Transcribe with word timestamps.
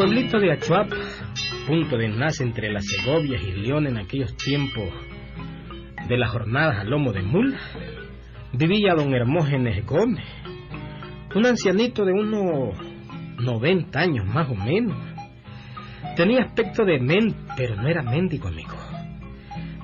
pueblito 0.00 0.40
de 0.40 0.50
Achuapa, 0.50 0.96
punto 1.66 1.98
de 1.98 2.06
enlace 2.06 2.42
entre 2.42 2.72
las 2.72 2.86
Segovias 2.86 3.42
y 3.42 3.52
León 3.52 3.86
en 3.86 3.98
aquellos 3.98 4.34
tiempos 4.34 4.88
de 6.08 6.16
las 6.16 6.30
jornadas 6.30 6.78
a 6.78 6.84
lomo 6.84 7.12
de 7.12 7.20
mula, 7.20 7.58
vivía 8.54 8.94
don 8.94 9.12
Hermógenes 9.12 9.84
Gómez, 9.84 10.24
un 11.34 11.44
ancianito 11.44 12.06
de 12.06 12.12
unos 12.12 12.78
90 13.44 14.00
años 14.00 14.24
más 14.24 14.48
o 14.48 14.54
menos. 14.54 14.96
Tenía 16.16 16.44
aspecto 16.44 16.86
de 16.86 16.98
men, 16.98 17.36
pero 17.54 17.76
no 17.76 17.86
era 17.86 18.02
mendigo, 18.02 18.48
amigo. 18.48 18.78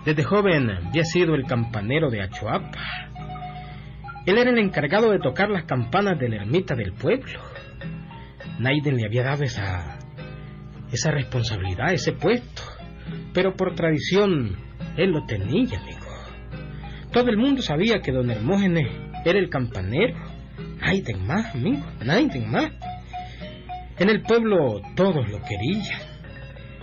Desde 0.06 0.22
joven 0.22 0.70
había 0.70 1.04
sido 1.04 1.34
el 1.34 1.44
campanero 1.44 2.08
de 2.08 2.22
Achuapa. 2.22 2.80
Él 4.24 4.38
era 4.38 4.48
el 4.48 4.58
encargado 4.60 5.10
de 5.10 5.18
tocar 5.18 5.50
las 5.50 5.64
campanas 5.64 6.18
de 6.18 6.30
la 6.30 6.36
ermita 6.36 6.74
del 6.74 6.94
pueblo. 6.94 7.38
Naiden 8.58 8.96
le 8.96 9.04
había 9.04 9.22
dado 9.22 9.44
esa, 9.44 9.98
esa 10.96 11.10
responsabilidad, 11.10 11.92
ese 11.92 12.12
puesto. 12.12 12.62
Pero 13.32 13.54
por 13.54 13.74
tradición, 13.74 14.56
él 14.96 15.10
lo 15.10 15.24
tenía, 15.26 15.78
amigo. 15.78 16.06
Todo 17.12 17.30
el 17.30 17.36
mundo 17.36 17.62
sabía 17.62 18.00
que 18.00 18.12
don 18.12 18.30
Hermógenes 18.30 18.88
era 19.24 19.38
el 19.38 19.48
campanero. 19.48 20.16
Naiden 20.80 21.26
más, 21.26 21.54
amigo, 21.54 21.84
Naiden 22.04 22.50
más. 22.50 22.72
En 23.98 24.10
el 24.10 24.22
pueblo 24.22 24.80
todos 24.94 25.28
lo 25.30 25.40
querían. 25.42 26.00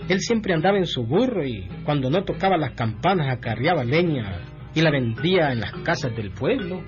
Él 0.08 0.20
siempre 0.20 0.54
andaba 0.54 0.78
en 0.78 0.86
su 0.86 1.04
burro 1.04 1.46
y 1.46 1.68
cuando 1.84 2.10
no 2.10 2.24
tocaba 2.24 2.56
las 2.56 2.72
campanas 2.72 3.28
acarreaba 3.32 3.84
leña 3.84 4.40
y 4.74 4.80
la 4.82 4.90
vendía 4.90 5.52
en 5.52 5.60
las 5.60 5.72
casas 5.84 6.14
del 6.16 6.30
pueblo. 6.30 6.82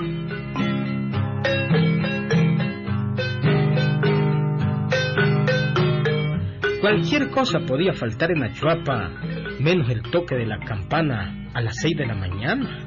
Cualquier 6.86 7.30
cosa 7.30 7.58
podía 7.66 7.92
faltar 7.94 8.30
en 8.30 8.44
Achuapa, 8.44 9.10
menos 9.58 9.90
el 9.90 10.02
toque 10.02 10.36
de 10.36 10.46
la 10.46 10.60
campana 10.60 11.50
a 11.52 11.60
las 11.60 11.74
seis 11.80 11.96
de 11.96 12.06
la 12.06 12.14
mañana, 12.14 12.78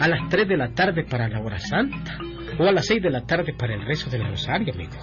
a 0.00 0.08
las 0.08 0.28
tres 0.28 0.48
de 0.48 0.56
la 0.56 0.70
tarde 0.74 1.04
para 1.04 1.28
la 1.28 1.38
hora 1.38 1.60
santa 1.60 2.18
o 2.58 2.64
a 2.64 2.72
las 2.72 2.86
seis 2.86 3.00
de 3.00 3.08
la 3.08 3.20
tarde 3.20 3.54
para 3.56 3.74
el 3.74 3.86
rezo 3.86 4.10
del 4.10 4.26
rosario, 4.26 4.74
amigo. 4.74 4.96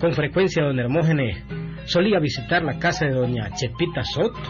Con 0.00 0.12
frecuencia 0.12 0.64
don 0.64 0.80
Hermógenes 0.80 1.44
solía 1.84 2.18
visitar 2.18 2.64
la 2.64 2.80
casa 2.80 3.06
de 3.06 3.12
doña 3.12 3.48
Chepita 3.54 4.02
Soto, 4.02 4.40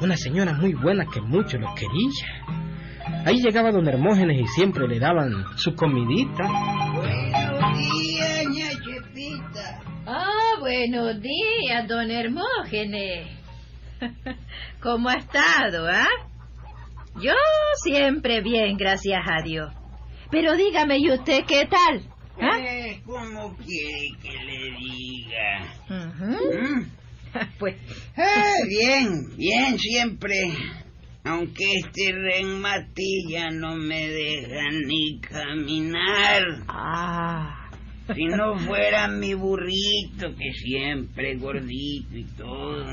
una 0.00 0.16
señora 0.16 0.54
muy 0.54 0.72
buena 0.72 1.04
que 1.04 1.20
mucho 1.20 1.58
lo 1.58 1.68
quería. 1.74 3.26
Ahí 3.26 3.42
llegaba 3.42 3.72
don 3.72 3.86
Hermógenes 3.86 4.40
y 4.40 4.46
siempre 4.46 4.88
le 4.88 4.98
daban 4.98 5.34
su 5.56 5.74
comidita. 5.74 6.48
Buenos 10.64 11.20
días, 11.20 11.86
don 11.86 12.10
Hermógenes. 12.10 13.28
¿Cómo 14.82 15.10
ha 15.10 15.16
estado, 15.16 15.86
ah? 15.86 16.08
Yo 17.20 17.34
siempre 17.82 18.40
bien, 18.40 18.78
gracias 18.78 19.20
a 19.30 19.42
Dios. 19.42 19.70
Pero 20.30 20.56
dígame, 20.56 20.96
¿y 21.00 21.10
usted 21.12 21.44
qué 21.46 21.66
tal? 21.66 22.02
¿Ah? 22.40 22.58
Eh, 22.60 23.02
¿Cómo 23.04 23.54
quiere 23.58 24.08
que 24.22 24.32
le 24.32 24.78
diga? 24.78 25.68
¿Mm? 25.90 26.90
Pues, 27.58 27.74
Eh, 28.16 28.66
bien, 28.68 29.36
bien 29.36 29.78
siempre. 29.78 30.34
Aunque 31.24 31.64
este 31.84 32.10
reumatilla 32.12 33.50
no 33.50 33.76
me 33.76 34.08
deja 34.08 34.70
ni 34.86 35.20
caminar. 35.20 36.42
ah, 36.68 37.63
Si 38.12 38.24
no 38.26 38.58
fuera 38.58 39.08
mi 39.08 39.32
burrito, 39.32 40.34
que 40.36 40.52
siempre 40.52 41.36
gordito 41.36 42.16
y 42.16 42.24
todo, 42.36 42.84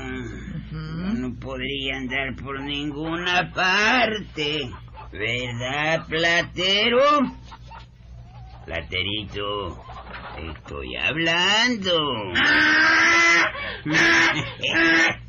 no 0.72 1.34
podría 1.38 1.98
andar 1.98 2.34
por 2.42 2.58
ninguna 2.62 3.52
parte. 3.54 4.70
¿Verdad, 5.12 6.06
platero? 6.08 7.20
Platerito, 8.64 9.84
estoy 10.38 10.96
hablando. 10.96 11.92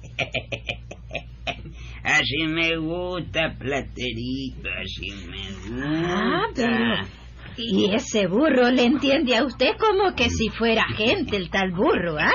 Así 2.03 2.47
me 2.47 2.77
gusta, 2.77 3.55
platerito, 3.57 4.67
así 4.81 5.09
me 5.25 5.47
ah, 5.85 6.47
gusta. 6.47 6.53
pero... 6.53 7.22
Y 7.57 7.93
ese 7.93 8.27
burro 8.27 8.69
le 8.71 8.83
entiende 8.83 9.35
a 9.37 9.43
usted 9.45 9.71
como 9.77 10.15
que 10.15 10.29
si 10.29 10.49
fuera 10.49 10.85
gente 10.95 11.37
el 11.37 11.49
tal 11.49 11.71
burro, 11.71 12.17
¿ah? 12.19 12.31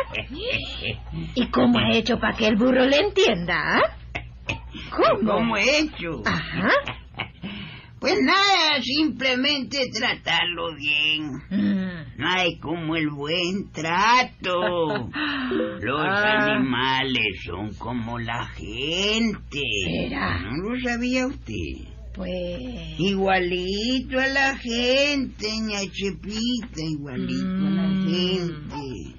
¿Y 1.34 1.46
cómo 1.48 1.78
ha 1.78 1.92
hecho 1.96 2.18
para 2.18 2.36
que 2.36 2.46
el 2.46 2.56
burro 2.56 2.84
le 2.86 2.96
entienda, 2.96 3.54
ah? 3.78 3.96
¿Cómo? 4.90 5.32
¿Cómo 5.32 5.56
he 5.56 5.78
hecho? 5.80 6.22
Ajá. 6.24 6.68
Pues 8.00 8.14
nada, 8.22 8.80
simplemente 8.80 9.86
tratarlo 9.92 10.76
bien. 10.76 11.32
Mm. 11.50 12.20
No 12.20 12.28
hay 12.30 12.56
como 12.60 12.94
el 12.94 13.10
buen 13.10 13.72
trato. 13.72 15.10
Los 15.80 16.00
Ah. 16.00 16.54
animales 16.54 17.40
son 17.44 17.74
como 17.74 18.20
la 18.20 18.46
gente. 18.50 19.60
¿Será? 19.84 20.38
¿No 20.42 20.70
lo 20.74 20.80
sabía 20.80 21.26
usted? 21.26 21.88
Pues... 22.18 22.98
Igualito 23.00 24.18
a 24.20 24.26
la 24.26 24.56
gente, 24.56 25.46
ña 25.62 25.80
Chepita, 25.90 26.80
igualito 26.82 27.66
a 27.66 27.70
la 27.70 27.88
Mm. 27.88 28.10
gente. 28.10 29.18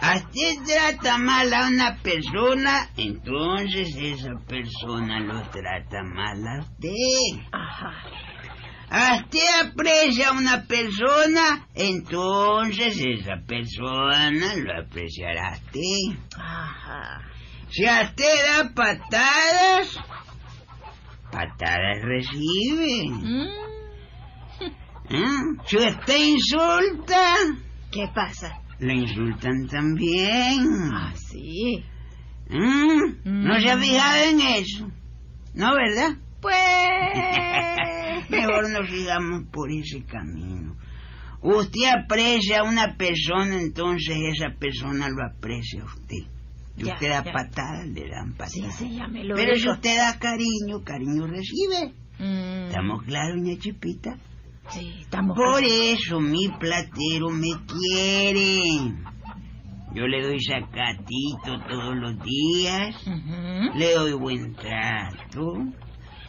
A 0.00 0.16
usted 0.16 0.56
trata 0.66 1.16
mal 1.16 1.52
a 1.54 1.66
una 1.68 1.96
persona, 2.02 2.90
entonces 2.98 3.96
esa 3.96 4.34
persona 4.46 5.20
lo 5.20 5.40
trata 5.48 6.02
mal 6.02 6.46
a 6.46 6.60
usted. 6.60 7.42
Ajá. 7.50 7.92
A 8.90 9.16
usted 9.16 9.40
aprecia 9.62 10.28
a 10.28 10.32
una 10.32 10.64
persona, 10.66 11.66
entonces 11.74 12.98
esa 12.98 13.36
persona 13.46 14.54
lo 14.56 14.82
apreciará 14.84 15.48
a 15.48 15.56
usted. 15.56 16.18
Ajá. 16.36 17.22
Si 17.70 17.86
a 17.86 18.02
usted 18.02 18.34
da 18.46 18.74
patadas, 18.74 19.98
patadas 21.34 22.00
recibe. 22.02 23.10
Mm. 25.10 25.58
Si 25.66 25.76
usted 25.76 26.16
insulta, 26.18 27.34
¿Qué 27.90 28.08
pasa? 28.14 28.60
le 28.78 28.94
insultan 28.94 29.66
también. 29.68 30.60
Ah, 30.92 31.12
sí. 31.16 31.84
¿Eh? 32.50 33.16
¿No 33.24 33.60
se 33.60 33.70
ha 33.70 33.76
Mm. 33.76 33.80
fijado 33.80 34.24
en 34.30 34.40
eso? 34.40 34.90
¿No, 35.54 35.74
verdad? 35.74 36.16
Pues... 36.40 36.54
Mejor 38.30 38.70
no 38.70 38.86
sigamos 38.86 39.44
por 39.52 39.70
ese 39.70 40.02
camino. 40.04 40.76
Usted 41.42 41.84
aprecia 42.02 42.60
a 42.60 42.64
una 42.64 42.96
persona, 42.96 43.60
entonces 43.60 44.16
esa 44.34 44.50
persona 44.58 45.08
lo 45.10 45.22
aprecia 45.24 45.82
a 45.82 45.86
usted. 45.86 46.24
Ya, 46.76 46.94
usted 46.94 47.08
da 47.08 47.22
ya. 47.24 47.32
patadas, 47.32 47.86
le 47.86 48.08
dan 48.08 48.28
Sí, 48.28 48.34
patadas. 48.60 48.76
sí, 48.78 48.96
ya 48.96 49.06
me 49.08 49.24
lo 49.24 49.34
Pero 49.36 49.54
si 49.56 49.68
usted 49.68 49.96
da 49.96 50.18
cariño, 50.18 50.82
cariño 50.84 51.26
recibe. 51.26 51.94
Mm, 52.18 52.66
¿Estamos 52.68 53.02
claros, 53.04 53.36
ña 53.42 53.56
Chipita? 53.58 54.16
Sí, 54.70 54.94
estamos... 55.00 55.36
Por 55.36 55.62
eso 55.62 56.20
mi 56.20 56.48
platero 56.58 57.28
me 57.30 57.50
quiere. 57.66 58.60
Yo 59.94 60.06
le 60.08 60.22
doy 60.22 60.40
sacatito 60.42 61.60
todos 61.68 61.94
los 61.96 62.14
días. 62.24 62.96
Le 63.76 63.94
doy 63.94 64.12
buen 64.14 64.54
trato. 64.56 65.52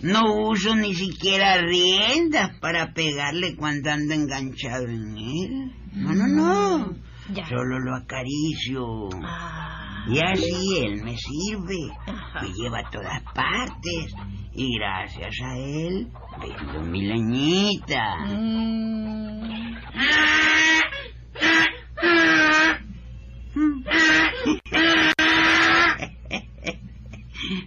No 0.01 0.21
uso 0.49 0.75
ni 0.75 0.93
siquiera 0.93 1.61
riendas 1.61 2.59
para 2.59 2.93
pegarle 2.93 3.55
cuando 3.55 3.89
ando 3.89 4.13
enganchado 4.13 4.83
en 4.87 5.17
él. 5.17 5.71
No, 5.93 6.13
no, 6.13 6.27
no. 6.27 6.95
Ya. 7.33 7.47
Solo 7.47 7.79
lo 7.79 7.95
acaricio. 7.95 9.09
Ah. 9.23 9.84
Y 10.07 10.19
así 10.19 10.83
él 10.83 11.03
me 11.03 11.17
sirve. 11.17 11.91
Me 12.41 12.53
lleva 12.53 12.79
a 12.79 12.89
todas 12.89 13.21
partes. 13.33 14.15
Y 14.53 14.77
gracias 14.77 15.35
a 15.43 15.57
él 15.57 16.07
vendo 16.39 16.81
mi 16.83 17.01
leñita. 17.01 18.15
Mm. 18.27 19.75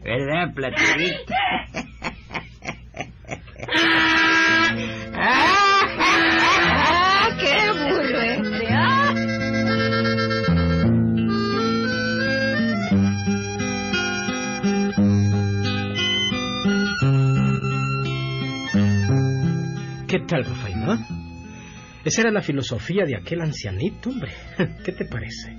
¿Verdad, 0.03 0.55
platerito? 0.55 1.35
Tal, 20.29 20.45
Rafael? 20.45 20.79
no? 20.79 21.07
Esa 22.05 22.21
era 22.21 22.31
la 22.31 22.43
filosofía 22.43 23.05
de 23.05 23.17
aquel 23.17 23.41
ancianito, 23.41 24.11
hombre. 24.11 24.33
¿Qué 24.85 24.93
te 24.93 25.05
parece? 25.05 25.53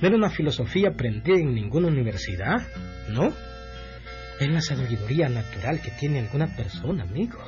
No 0.00 0.08
era 0.08 0.16
una 0.16 0.30
filosofía 0.30 0.88
aprendida 0.90 1.36
en 1.36 1.54
ninguna 1.54 1.88
universidad, 1.88 2.66
¿no? 3.10 3.34
Es 4.40 4.48
la 4.48 4.62
sabiduría 4.62 5.28
natural 5.28 5.82
que 5.82 5.90
tiene 5.90 6.20
alguna 6.20 6.46
persona, 6.56 7.02
amigo. 7.02 7.38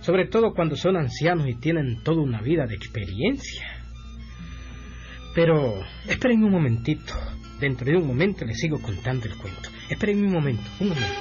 Sobre 0.00 0.26
todo 0.26 0.52
cuando 0.52 0.74
son 0.74 0.96
ancianos 0.96 1.46
y 1.48 1.54
tienen 1.54 2.02
toda 2.02 2.22
una 2.22 2.40
vida 2.40 2.66
de 2.66 2.74
experiencia. 2.74 3.64
Pero 5.34 5.84
esperen 6.08 6.42
un 6.42 6.50
momentito. 6.50 7.14
Dentro 7.60 7.86
de 7.86 7.96
un 7.96 8.06
momento 8.06 8.44
les 8.44 8.58
sigo 8.58 8.80
contando 8.82 9.26
el 9.26 9.36
cuento. 9.36 9.70
Esperen 9.88 10.24
un 10.24 10.32
momento, 10.32 10.64
un 10.80 10.88
momento. 10.88 11.14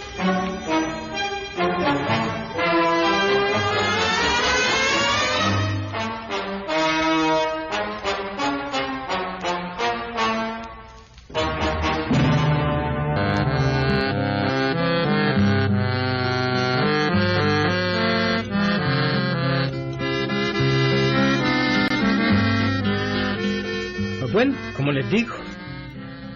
Como 24.85 24.99
les 24.99 25.09
digo, 25.09 25.33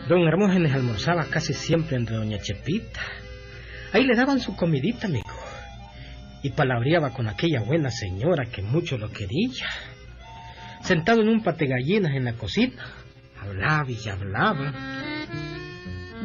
don 0.07 0.27
Hermógenes 0.27 0.73
almorzaba 0.73 1.25
casi 1.25 1.53
siempre 1.53 1.97
entre 1.97 2.15
doña 2.15 2.39
Chepita. 2.39 2.99
Ahí 3.93 4.03
le 4.05 4.15
daban 4.15 4.39
su 4.39 4.55
comidita, 4.55 5.05
amigo. 5.05 5.29
Y 6.41 6.49
palabreaba 6.49 7.11
con 7.11 7.27
aquella 7.27 7.61
buena 7.61 7.91
señora 7.91 8.45
que 8.47 8.63
mucho 8.63 8.97
lo 8.97 9.11
quería. 9.11 9.67
Sentado 10.81 11.21
en 11.21 11.29
un 11.29 11.43
pate 11.43 11.67
gallinas 11.67 12.13
en 12.15 12.25
la 12.25 12.33
cocina, 12.33 12.83
hablaba 13.39 13.85
y 13.91 14.09
hablaba. 14.09 14.73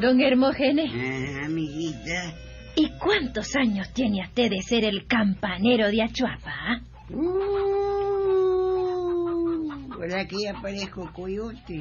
Don 0.00 0.18
Hermógenes, 0.22 0.92
Ah, 0.94 1.44
amiguita. 1.44 2.32
¿y 2.74 2.88
cuántos 2.98 3.54
años 3.54 3.92
tiene 3.92 4.22
usted 4.22 4.48
de 4.50 4.62
ser 4.62 4.84
el 4.84 5.06
campanero 5.06 5.88
de 5.90 6.02
Achuapa? 6.02 6.54
ah? 6.54 6.80
Uh, 7.10 7.43
¿Verdad 10.04 10.26
que 10.28 10.36
ya 10.44 10.52
parezco 10.60 11.10
coyote? 11.14 11.80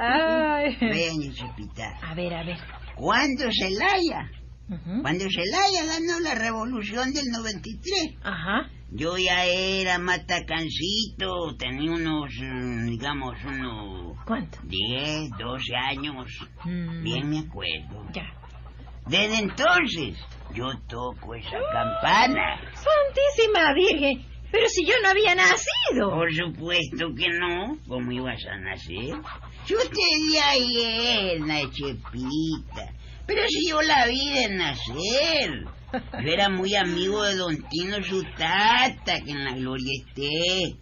Ay. 0.00 0.76
Ven, 0.80 1.32
Chepita. 1.32 1.96
A 2.02 2.12
ver, 2.14 2.34
a 2.34 2.42
ver. 2.42 2.58
¿Cuándo 2.96 3.44
Celaya? 3.52 4.28
Ujú. 4.68 5.02
Cuando 5.02 5.26
Celaya 5.30 5.84
ganó 5.86 6.18
la 6.20 6.34
revolución 6.34 7.12
del 7.12 7.26
93. 7.30 8.16
Ajá. 8.24 8.68
Yo 8.90 9.16
ya 9.16 9.44
era 9.44 9.98
matacancito, 10.00 11.56
tenía 11.56 11.92
unos, 11.92 12.30
mm, 12.36 12.86
digamos, 12.90 13.36
unos 13.44 14.18
¿Cuánto? 14.26 14.58
10, 14.64 15.30
12 15.38 15.76
años. 15.76 16.26
Mm, 16.64 17.04
Bien 17.04 17.30
me 17.30 17.38
acuerdo. 17.38 18.06
Ya. 18.12 18.24
Desde 19.06 19.38
entonces, 19.38 20.18
yo 20.52 20.66
toco 20.88 21.34
esa 21.36 21.58
campana. 21.72 22.60
Santísima 22.74 23.72
Virgen, 23.74 24.31
pero 24.52 24.68
si 24.68 24.84
yo 24.86 24.92
no 25.02 25.08
había 25.08 25.34
nacido. 25.34 26.10
Por 26.10 26.32
supuesto 26.32 27.06
que 27.16 27.26
no. 27.30 27.78
¿Cómo 27.88 28.12
ibas 28.12 28.44
a 28.46 28.58
nacer? 28.58 29.14
Si 29.64 29.74
usted 29.74 30.32
ya 30.32 30.50
ayer, 30.50 31.70
Chepita. 31.70 32.92
Pero 33.26 33.42
si 33.48 33.68
yo 33.70 33.80
la 33.80 34.06
vi 34.06 34.30
de 34.30 34.48
nacer. 34.54 35.64
Yo 36.24 36.32
era 36.32 36.48
muy 36.50 36.74
amigo 36.74 37.22
de 37.24 37.36
don 37.36 37.56
Tino 37.70 38.02
su 38.02 38.22
tata, 38.36 39.20
que 39.24 39.30
en 39.30 39.44
la 39.44 39.52
gloria 39.52 39.90
esté. 40.06 40.76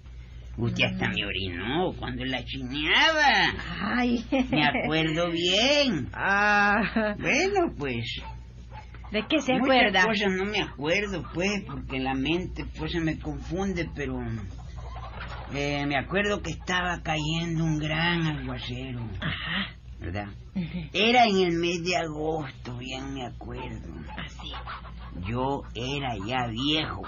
Usted 0.56 0.84
hasta 0.84 1.08
me 1.08 1.24
orinó 1.24 1.92
cuando 1.96 2.24
la 2.24 2.44
chineaba. 2.44 3.54
Ay. 3.80 4.24
Me 4.50 4.66
acuerdo 4.66 5.30
bien. 5.30 6.08
Ah, 6.12 7.14
Bueno, 7.18 7.72
pues. 7.78 8.20
¿De 9.10 9.26
qué 9.28 9.40
se 9.40 9.52
muchas 9.54 9.64
acuerda? 9.64 10.04
cosas 10.04 10.32
no 10.32 10.44
me 10.44 10.60
acuerdo, 10.62 11.24
pues, 11.34 11.64
porque 11.66 11.98
la 11.98 12.14
mente 12.14 12.64
pues 12.78 12.92
se 12.92 13.00
me 13.00 13.18
confunde, 13.18 13.88
pero 13.94 14.20
eh, 15.52 15.84
me 15.86 15.96
acuerdo 15.98 16.40
que 16.42 16.50
estaba 16.52 17.00
cayendo 17.02 17.64
un 17.64 17.78
gran 17.78 18.24
aguacero, 18.26 19.00
Ajá. 19.20 19.74
¿verdad? 19.98 20.28
Era 20.92 21.26
en 21.26 21.38
el 21.38 21.52
mes 21.58 21.82
de 21.84 21.96
agosto, 21.96 22.76
bien 22.78 23.12
me 23.14 23.26
acuerdo. 23.26 23.94
Así. 24.16 24.52
Yo 25.28 25.62
era 25.74 26.14
ya 26.24 26.46
viejo 26.48 27.02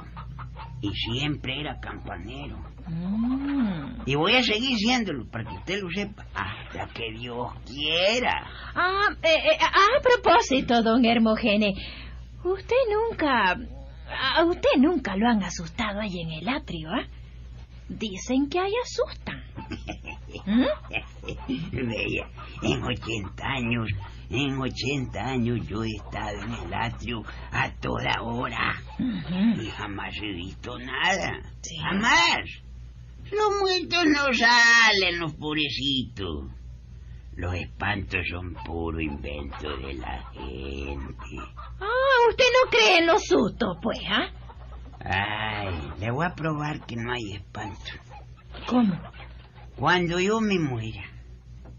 y 0.81 0.91
siempre 0.93 1.61
era 1.61 1.79
campanero. 1.81 2.59
Mm. 2.89 4.03
Y 4.07 4.15
voy 4.15 4.35
a 4.35 4.43
seguir 4.43 4.77
siéndolo 4.77 5.25
para 5.31 5.45
que 5.45 5.55
usted 5.57 5.81
lo 5.83 5.91
sepa, 5.91 6.27
hasta 6.35 6.93
que 6.93 7.13
Dios 7.13 7.53
quiera. 7.67 8.47
Ah, 8.75 9.09
eh, 9.23 9.29
eh, 9.29 9.59
a 9.61 10.01
propósito, 10.03 10.83
don 10.83 11.05
Hermogene, 11.05 11.73
usted 12.45 12.77
nunca... 12.91 13.57
A 14.35 14.45
usted 14.45 14.77
nunca 14.79 15.17
lo 15.17 15.27
han 15.27 15.43
asustado 15.43 16.01
ahí 16.01 16.21
en 16.21 16.33
el 16.33 16.49
atrio, 16.49 16.91
¿ah? 16.91 17.07
Dicen 17.89 18.49
que 18.51 18.59
ahí 18.59 18.73
asustan. 18.83 19.43
¿Mm? 20.47 20.67
Bella, 21.73 22.29
en 22.63 22.83
80 22.83 23.45
años, 23.45 23.89
en 24.31 24.61
80 24.61 25.21
años 25.21 25.67
yo 25.67 25.83
he 25.85 25.89
estado 25.89 26.43
en 26.43 26.53
el 26.53 26.75
atrio 26.75 27.23
a 27.51 27.71
toda 27.81 28.23
hora 28.23 28.75
Ujú. 28.99 29.63
y 29.63 29.67
jamás 29.71 30.15
he 30.23 30.33
visto 30.33 30.79
nada. 30.79 31.41
Sí. 31.63 31.77
Jamás. 31.79 32.63
Los 33.33 33.61
muertos 33.61 34.05
no 34.07 34.33
salen, 34.35 35.19
los 35.19 35.33
pobrecitos. 35.35 36.47
Los 37.35 37.55
espantos 37.55 38.21
son 38.31 38.55
puro 38.65 39.01
invento 39.01 39.77
de 39.79 39.95
la 39.95 40.23
gente. 40.33 41.37
Ah, 41.81 42.29
usted 42.29 42.45
no 42.45 42.71
cree 42.71 42.99
en 42.99 43.07
los 43.07 43.25
sustos, 43.25 43.79
pues, 43.83 43.99
¿ah? 44.07 44.29
Ay, 45.05 45.75
le 45.99 46.11
voy 46.11 46.27
a 46.27 46.35
probar 46.35 46.85
que 46.85 46.97
no 46.97 47.13
hay 47.13 47.33
espanto. 47.33 47.91
¿Cómo? 48.67 49.01
Cuando 49.77 50.21
yo 50.21 50.41
me 50.41 50.59
muera, 50.59 51.03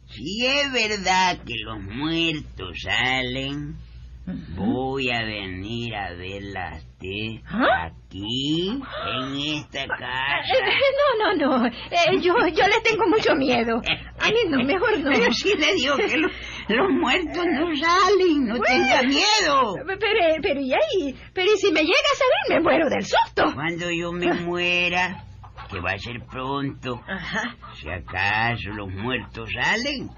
si 0.08 0.46
es 0.46 0.72
verdad 0.74 1.44
que 1.46 1.56
los 1.64 1.82
muertos 1.84 2.78
salen, 2.84 3.78
Voy 4.26 5.10
a 5.12 5.22
venir 5.26 5.94
a 5.96 6.14
verla 6.14 6.70
a 6.70 6.78
usted 6.78 7.42
¿Ah? 7.46 7.88
aquí, 7.88 8.70
en 8.70 9.36
esta 9.58 9.86
casa. 9.88 10.54
Eh, 10.56 10.80
No, 11.20 11.36
no, 11.36 11.60
no. 11.60 11.66
Eh, 11.68 12.20
yo, 12.22 12.34
yo 12.48 12.68
le 12.68 12.80
tengo 12.84 13.06
mucho 13.10 13.36
miedo. 13.36 13.82
A 14.20 14.28
mí 14.30 14.36
no, 14.50 14.64
mejor 14.64 14.98
no. 15.00 15.10
Pero 15.12 15.32
si 15.34 15.56
le 15.58 15.74
digo 15.76 15.98
que 15.98 16.18
lo- 16.18 16.30
los 16.70 16.90
muertos 16.92 17.46
no 17.46 17.76
salen, 17.76 18.46
no 18.48 18.60
tenga 18.62 19.02
miedo. 19.04 19.76
Pero, 19.86 20.40
pero, 20.42 20.62
¿y 20.62 20.74
ahí? 20.74 21.16
Pero 21.34 21.52
¿y 21.54 21.58
si 21.58 21.72
me 21.74 21.82
llega 21.82 21.92
a 21.92 22.18
salir, 22.18 22.58
me 22.58 22.60
muero 22.62 22.90
del 22.90 23.04
susto. 23.04 23.52
Cuando 23.54 23.92
yo 23.92 24.14
me 24.14 24.34
muera, 24.36 25.26
que 25.70 25.80
va 25.82 25.92
a 25.92 25.98
ser 25.98 26.22
pronto, 26.32 27.02
Ajá. 27.08 27.56
si 27.76 27.90
acaso 27.90 28.70
los 28.70 28.90
muertos 28.90 29.50
salen, 29.54 30.10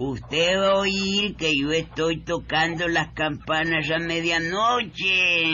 usted 0.00 0.58
va 0.58 0.70
a 0.70 0.76
oír 0.76 1.36
que 1.36 1.52
yo 1.54 1.72
estoy 1.72 2.22
tocando 2.22 2.88
las 2.88 3.12
campanas 3.12 3.90
a 3.90 3.98
medianoche. 3.98 5.44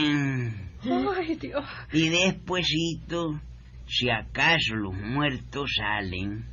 Ay, 0.85 1.35
Dios. 1.35 1.65
Y 1.93 2.09
despuesito, 2.11 3.41
si 3.89 4.09
acaso 4.09 4.77
los 4.77 4.95
muertos 4.95 5.69
salen, 5.77 6.47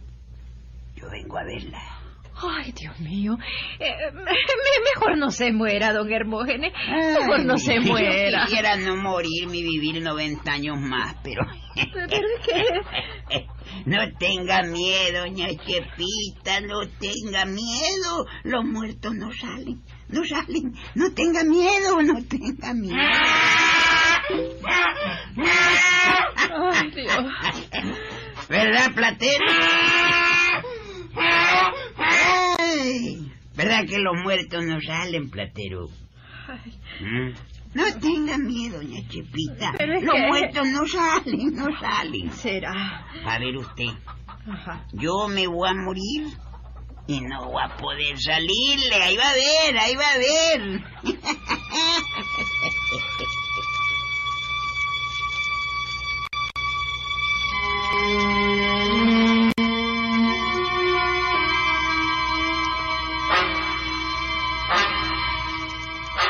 yo 0.96 1.08
vengo 1.12 1.38
a 1.38 1.44
verla. 1.44 2.03
Ay, 2.36 2.72
Dios 2.74 3.00
mío. 3.00 3.38
Eh, 3.80 3.92
me- 4.14 4.24
me- 4.24 4.84
mejor 4.96 5.18
no 5.18 5.30
se 5.32 5.52
muera, 5.52 5.94
don 5.94 6.12
Hermógenes. 6.12 6.74
Mejor 7.20 7.46
no 7.46 7.58
se 7.58 7.80
muera. 7.80 8.40
Yo 8.42 8.46
quisiera 8.46 8.76
no 8.78 8.96
morir 8.98 9.48
ni 9.48 9.62
vivir 9.64 10.02
90 10.02 10.52
años 10.52 10.78
más, 10.80 11.16
pero... 11.24 11.44
¿Pero 11.76 12.08
qué? 12.46 13.46
No 13.86 13.98
tenga 14.20 14.62
miedo, 14.62 15.22
doña 15.22 15.48
Chepita, 15.48 16.62
no 16.62 16.88
tenga 17.00 17.46
miedo. 17.46 18.26
Los 18.44 18.64
muertos 18.66 19.16
no 19.16 19.32
salen, 19.34 19.82
no 20.10 20.24
salen. 20.24 20.76
No 20.94 21.12
tenga 21.14 21.44
miedo, 21.44 22.00
no 22.04 22.24
tenga 22.26 22.74
miedo. 22.76 22.96
Ay, 25.36 26.92
Dios. 26.92 27.26
¿Verdad, 28.50 28.94
Platero? 28.94 29.46
¿Verdad 33.56 33.86
que 33.88 34.00
los 34.00 34.16
muertos 34.24 34.64
no 34.66 34.80
salen, 34.82 35.30
Platero? 35.30 35.88
¿Mm? 37.00 37.30
No 37.76 37.84
tenga 38.00 38.38
miedo, 38.38 38.78
doña 38.78 39.02
Chepita. 39.10 39.72
Los 39.86 40.04
que- 40.14 40.28
muertos 40.28 40.68
no 40.68 40.86
salen, 40.88 41.56
no 41.56 41.68
salen. 41.80 42.32
será. 42.34 43.06
A 43.26 43.40
ver 43.40 43.58
usted, 43.58 43.88
Ajá. 44.52 44.86
yo 44.94 45.28
me 45.28 45.48
voy 45.48 45.70
a 45.70 45.74
morir 45.74 46.28
y 47.08 47.22
no 47.22 47.46
voy 47.50 47.64
a 47.64 47.76
poder 47.78 48.20
salirle. 48.20 48.96
Ahí 49.02 49.16
va 49.18 49.30
a 49.30 49.34
ver, 49.34 49.78
ahí 49.78 49.96
va 49.96 50.12
a 50.12 50.18
ver. 50.18 50.84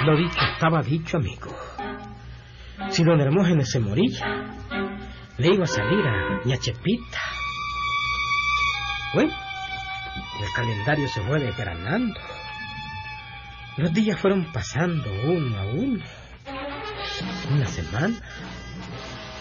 Lo 0.06 0.18
dicho 0.18 0.40
estaba 0.54 0.82
dicho, 0.82 1.18
amigo. 1.18 1.56
Si 2.90 3.04
don 3.04 3.22
Hermógenes 3.22 3.72
se 3.72 3.80
moría, 3.80 4.44
le 5.38 5.48
iba 5.48 5.64
a 5.64 5.68
salir 5.68 6.06
a 6.06 6.42
Ñachepita. 6.46 7.20
Bueno, 9.14 9.34
el 10.42 10.52
calendario 10.54 11.08
se 11.08 11.22
fue 11.22 11.40
desgranando. 11.40 12.20
Los 13.78 13.94
días 13.94 14.20
fueron 14.20 14.52
pasando 14.52 15.10
uno 15.24 15.58
a 15.58 15.66
uno. 15.68 16.04
Una 17.52 17.66
semana, 17.66 18.16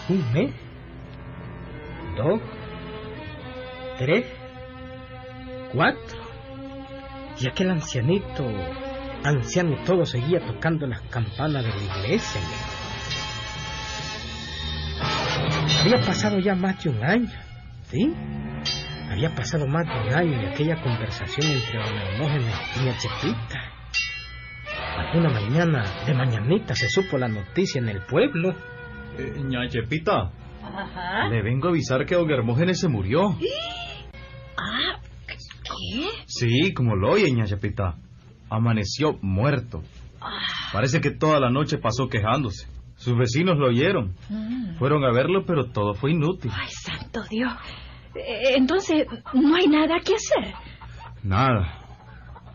un 0.07 0.33
mes, 0.33 0.53
dos, 2.15 2.39
tres, 3.97 4.25
cuatro. 5.73 6.23
Y 7.39 7.47
aquel 7.47 7.71
ancianito, 7.71 8.45
anciano 9.23 9.73
y 9.73 9.83
todo, 9.85 10.05
seguía 10.05 10.39
tocando 10.45 10.87
las 10.87 11.01
campanas 11.09 11.63
de 11.63 11.69
la 11.69 11.97
iglesia. 11.99 12.41
Había 15.81 15.99
pasado 16.05 16.39
ya 16.39 16.55
más 16.55 16.81
de 16.83 16.89
un 16.89 17.03
año, 17.03 17.29
¿sí? 17.83 18.13
Había 19.11 19.33
pasado 19.35 19.67
más 19.67 19.85
de 19.85 20.07
un 20.09 20.13
año 20.13 20.39
de 20.39 20.47
aquella 20.49 20.81
conversación 20.81 21.51
entre 21.51 21.77
don 21.77 21.97
Hermógenes 21.97 22.55
y 22.75 22.79
mi 22.85 22.91
Chepita. 22.97 23.59
Alguna 24.97 25.29
mañana, 25.29 25.83
de 26.05 26.13
mañanita, 26.13 26.75
se 26.75 26.87
supo 26.89 27.17
la 27.17 27.27
noticia 27.27 27.79
en 27.79 27.89
el 27.89 28.01
pueblo. 28.01 28.51
Eh, 29.17 29.33
ña 29.43 29.67
Chepita, 29.67 30.31
Ajá. 30.63 31.27
le 31.29 31.41
vengo 31.43 31.67
a 31.67 31.71
avisar 31.71 32.05
que 32.05 32.15
don 32.15 32.29
Hermógenes 32.31 32.79
se 32.79 32.87
murió. 32.87 33.35
Ah, 34.57 34.99
¿qué? 35.27 36.07
Sí, 36.25 36.73
como 36.73 36.95
lo 36.95 37.11
oye, 37.11 37.31
ña 37.31 37.45
Chepita. 37.45 37.95
Amaneció 38.53 39.17
muerto. 39.23 39.81
Parece 40.71 41.01
que 41.01 41.09
toda 41.09 41.39
la 41.39 41.49
noche 41.49 41.79
pasó 41.79 42.07
quejándose. 42.07 42.67
Sus 42.95 43.17
vecinos 43.17 43.57
lo 43.57 43.67
oyeron. 43.69 44.13
Mm. 44.29 44.77
Fueron 44.77 45.03
a 45.03 45.11
verlo, 45.11 45.43
pero 45.47 45.71
todo 45.71 45.95
fue 45.95 46.11
inútil. 46.11 46.51
Ay, 46.53 46.69
santo 46.69 47.23
Dios. 47.31 47.51
Eh, 48.13 48.53
Entonces, 48.55 49.07
no 49.33 49.55
hay 49.55 49.67
nada 49.67 49.95
que 50.05 50.13
hacer. 50.13 50.53
Nada. 51.23 51.79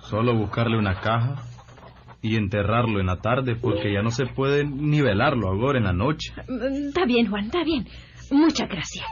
Solo 0.02 0.37
buscarle 0.37 0.78
una 0.78 1.00
caja 1.00 1.43
y 2.23 2.37
enterrarlo 2.37 3.00
en 3.00 3.07
la 3.07 3.17
tarde 3.21 3.57
porque 3.57 3.93
ya 3.93 4.02
no 4.02 4.12
se 4.12 4.26
puede 4.26 4.64
ni 4.64 5.00
velarlo 5.00 5.49
ahora 5.49 5.78
en 5.78 5.85
la 5.85 5.93
noche. 5.93 6.33
Mm, 6.49 6.88
Está 6.90 7.05
bien, 7.07 7.28
Juan, 7.28 7.47
está 7.47 7.64
bien. 7.64 7.88
Muchas 8.31 8.69
gracias. 8.69 9.05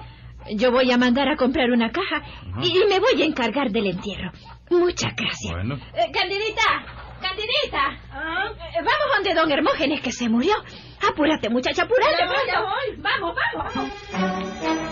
Yo 0.54 0.70
voy 0.70 0.90
a 0.90 0.96
mandar 0.96 1.28
a 1.28 1.36
comprar 1.36 1.70
una 1.70 1.90
caja 1.90 2.22
y, 2.62 2.68
y 2.78 2.84
me 2.88 3.00
voy 3.00 3.20
a 3.22 3.24
encargar 3.24 3.70
del 3.70 3.86
entierro. 3.86 4.30
Muchas 4.70 5.14
gracias. 5.16 5.52
Bueno. 5.52 5.76
Eh, 5.76 6.10
Candidita, 6.12 6.62
Candidita. 7.20 7.92
Eh, 7.92 8.78
vamos 8.78 9.14
donde 9.14 9.34
don 9.34 9.50
Hermógenes 9.50 10.00
que 10.00 10.12
se 10.12 10.28
murió. 10.28 10.54
Apúrate, 11.08 11.48
muchacha, 11.50 11.82
apúrate. 11.82 12.16
pronto. 12.16 13.02
Vamos, 13.02 13.36
vamos. 13.54 14.85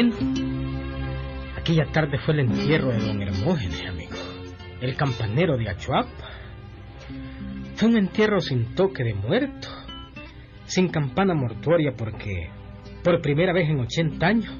Bueno, 0.00 0.16
aquella 1.58 1.84
tarde 1.92 2.18
fue 2.24 2.32
el 2.32 2.40
entierro 2.40 2.88
de 2.88 3.00
don 3.00 3.20
Hermógenes, 3.20 3.86
amigo. 3.86 4.16
El 4.80 4.96
campanero 4.96 5.58
de 5.58 5.68
Achuapa. 5.68 6.30
Fue 7.74 7.86
un 7.86 7.98
entierro 7.98 8.40
sin 8.40 8.74
toque 8.74 9.04
de 9.04 9.12
muerto, 9.12 9.68
sin 10.64 10.88
campana 10.88 11.34
mortuoria 11.34 11.92
porque, 11.94 12.48
por 13.04 13.20
primera 13.20 13.52
vez 13.52 13.68
en 13.68 13.80
80 13.80 14.26
años, 14.26 14.58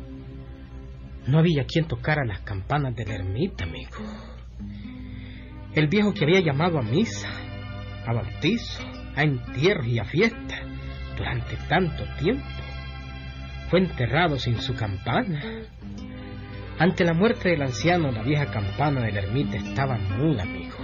no 1.27 1.39
había 1.39 1.65
quien 1.65 1.87
tocara 1.87 2.27
las 2.27 2.41
campanas 2.41 2.95
de 2.95 3.07
la 3.07 3.15
ermita, 3.15 3.65
amigo. 3.65 3.97
El 5.75 5.89
viejo 5.89 6.13
que 6.13 6.25
había 6.25 6.41
llamado 6.41 6.79
a 6.79 6.83
misa, 6.83 7.31
a 8.07 8.13
bautizo, 8.13 8.83
a 9.17 9.23
entierros 9.23 9.87
y 9.87 10.01
a 10.01 10.05
fiesta 10.05 10.59
durante 11.17 11.57
tanto 11.67 12.05
tiempo, 12.19 12.45
fue 13.71 13.79
enterrado 13.79 14.37
sin 14.39 14.61
su 14.61 14.75
campana. 14.75 15.41
Ante 16.79 17.05
la 17.05 17.15
muerte 17.15 17.51
del 17.51 17.63
anciano, 17.63 18.11
la 18.11 18.23
vieja 18.23 18.47
campana 18.47 19.03
de 19.03 19.13
la 19.13 19.21
ermita 19.21 19.57
estaba 19.57 19.97
muy 19.97 20.41
amigo. 20.41 20.77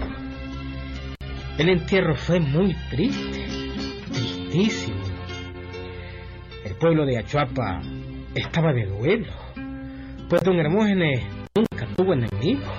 El 1.58 1.68
entierro 1.70 2.14
fue 2.14 2.38
muy 2.38 2.74
triste, 2.90 3.46
tristísimo. 4.12 5.02
El 6.64 6.76
pueblo 6.76 7.04
de 7.06 7.18
Achuapa 7.18 7.80
estaba 8.34 8.72
de 8.72 8.86
duelo, 8.86 9.32
pues 10.28 10.42
don 10.42 10.58
Hermógenes 10.58 11.24
nunca 11.56 11.86
tuvo 11.96 12.12
enemigo. 12.12 12.70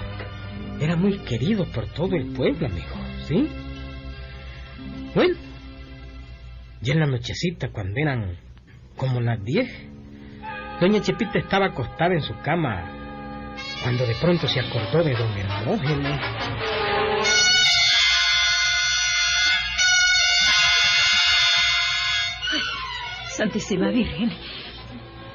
Era 0.79 0.95
muy 0.95 1.17
querido 1.19 1.65
por 1.73 1.87
todo 1.87 2.15
el 2.15 2.27
pueblo, 2.27 2.67
amigo, 2.67 2.95
¿sí? 3.27 3.49
Bueno, 5.15 5.35
ya 6.81 6.93
en 6.93 6.99
la 6.99 7.07
nochecita, 7.07 7.69
cuando 7.71 7.99
eran 7.99 8.37
como 8.95 9.21
las 9.21 9.43
diez, 9.43 9.67
doña 10.79 11.01
Chepita 11.01 11.39
estaba 11.39 11.67
acostada 11.67 12.13
en 12.13 12.21
su 12.21 12.37
cama 12.41 12.83
cuando 13.81 14.05
de 14.05 14.15
pronto 14.15 14.47
se 14.47 14.59
acordó 14.59 15.03
de 15.03 15.13
don 15.15 15.31
Hermógenes. 15.37 16.21
Santísima 23.29 23.89
Virgen, 23.89 24.31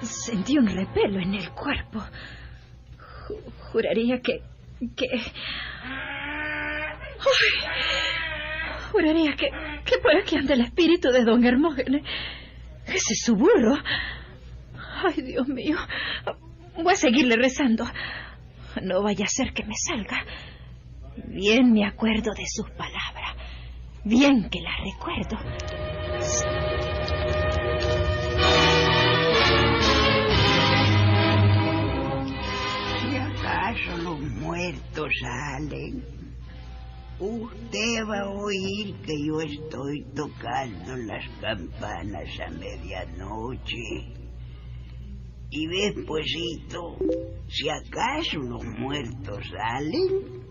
sentí 0.01 0.59
un 0.59 0.67
repelo 0.67 1.21
en 1.21 1.35
el 1.35 1.51
cuerpo. 1.51 2.01
Ju- 3.29 3.53
juraría 3.71 4.21
que... 4.21 4.43
que... 4.97 5.07
Uy, 7.25 7.69
juraría 8.91 9.37
que, 9.37 9.49
que 9.85 9.99
por 9.99 10.17
aquí 10.17 10.37
anda 10.37 10.55
el 10.55 10.63
espíritu 10.63 11.11
de 11.11 11.25
don 11.25 11.45
Hermógenes. 11.45 12.03
Ese 12.87 13.13
es 13.13 13.23
su 13.25 13.37
burro. 13.37 13.77
Ay, 15.05 15.23
Dios 15.23 15.49
mío. 15.49 15.77
Voy 16.77 16.93
a 16.93 16.97
seguirle 16.97 17.37
rezando. 17.37 17.85
No 18.83 19.03
vaya 19.03 19.25
a 19.25 19.29
ser 19.29 19.53
que 19.53 19.65
me 19.65 19.75
salga. 19.77 20.25
Bien 21.29 21.73
me 21.73 21.85
acuerdo 21.85 22.33
de 22.33 22.45
sus 22.47 22.71
palabras. 22.71 23.37
Bien 24.05 24.49
que 24.49 24.61
las 24.61 24.79
recuerdo. 24.81 25.39
Si 33.01 33.17
acaso 33.17 33.97
los 34.03 34.21
muertos 34.21 35.09
salen, 35.21 36.05
usted 37.19 38.05
va 38.09 38.21
a 38.21 38.31
oír 38.31 38.95
que 39.03 39.15
yo 39.27 39.41
estoy 39.41 40.05
tocando 40.15 40.97
las 40.97 41.29
campanas 41.41 42.29
a 42.41 42.51
medianoche. 42.51 44.22
Y 45.55 45.67
despuesito, 45.67 46.97
si 47.47 47.69
acaso 47.69 48.39
los 48.39 48.65
muertos 48.65 49.39
salen, 49.51 50.43